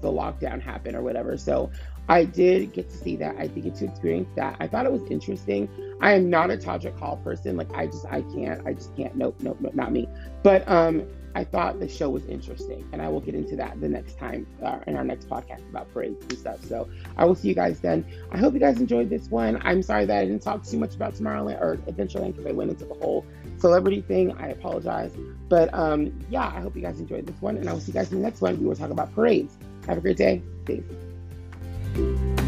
the 0.00 0.08
lockdown 0.08 0.60
happened 0.60 0.96
or 0.96 1.02
whatever. 1.02 1.36
So 1.36 1.70
I 2.08 2.24
did 2.24 2.72
get 2.72 2.90
to 2.90 2.96
see 2.96 3.14
that. 3.16 3.36
I 3.38 3.46
did 3.46 3.62
get 3.62 3.76
to 3.76 3.84
experience 3.84 4.28
that. 4.34 4.56
I 4.58 4.66
thought 4.66 4.84
it 4.84 4.90
was 4.90 5.04
interesting. 5.10 5.68
I 6.00 6.14
am 6.14 6.28
not 6.28 6.50
a 6.50 6.56
Todrick 6.56 6.98
Hall 6.98 7.18
person. 7.18 7.56
Like 7.56 7.72
I 7.72 7.86
just 7.86 8.04
I 8.06 8.22
can't. 8.22 8.66
I 8.66 8.72
just 8.72 8.96
can't. 8.96 9.14
Nope, 9.14 9.36
nope, 9.42 9.58
nope, 9.60 9.74
not 9.76 9.92
me. 9.92 10.08
But 10.42 10.68
um, 10.68 11.04
I 11.36 11.44
thought 11.44 11.78
the 11.78 11.88
show 11.88 12.10
was 12.10 12.26
interesting, 12.26 12.88
and 12.92 13.00
I 13.00 13.08
will 13.08 13.20
get 13.20 13.36
into 13.36 13.54
that 13.56 13.80
the 13.80 13.88
next 13.88 14.18
time 14.18 14.44
uh, 14.64 14.80
in 14.88 14.96
our 14.96 15.04
next 15.04 15.28
podcast 15.28 15.68
about 15.68 15.92
parades 15.92 16.20
and 16.22 16.36
stuff. 16.36 16.64
So 16.64 16.88
I 17.16 17.24
will 17.24 17.36
see 17.36 17.46
you 17.46 17.54
guys 17.54 17.78
then. 17.78 18.04
I 18.32 18.38
hope 18.38 18.54
you 18.54 18.60
guys 18.60 18.80
enjoyed 18.80 19.08
this 19.08 19.28
one. 19.28 19.60
I'm 19.62 19.82
sorry 19.82 20.06
that 20.06 20.18
I 20.18 20.24
didn't 20.24 20.42
talk 20.42 20.64
too 20.64 20.78
much 20.78 20.96
about 20.96 21.14
Tomorrowland 21.14 21.60
or 21.60 21.76
Adventureland 21.88 22.34
because 22.34 22.46
I 22.46 22.52
went 22.52 22.70
into 22.70 22.86
the 22.86 22.94
whole 22.94 23.24
celebrity 23.60 24.00
thing. 24.00 24.32
I 24.38 24.48
apologize, 24.48 25.12
but 25.48 25.72
um, 25.74 26.12
yeah, 26.30 26.46
I 26.46 26.60
hope 26.60 26.74
you 26.76 26.82
guys 26.82 26.98
enjoyed 26.98 27.26
this 27.26 27.40
one, 27.40 27.56
and 27.56 27.68
I 27.68 27.72
will 27.72 27.80
see 27.80 27.92
you 27.92 27.94
guys 27.94 28.10
in 28.12 28.18
the 28.18 28.24
next 28.24 28.40
one. 28.40 28.58
We 28.58 28.66
will 28.66 28.76
talk 28.76 28.90
about 28.90 29.14
parades. 29.14 29.56
Have 29.86 29.98
a 29.98 30.00
great 30.00 30.16
day. 30.16 30.42
Peace. 30.64 32.39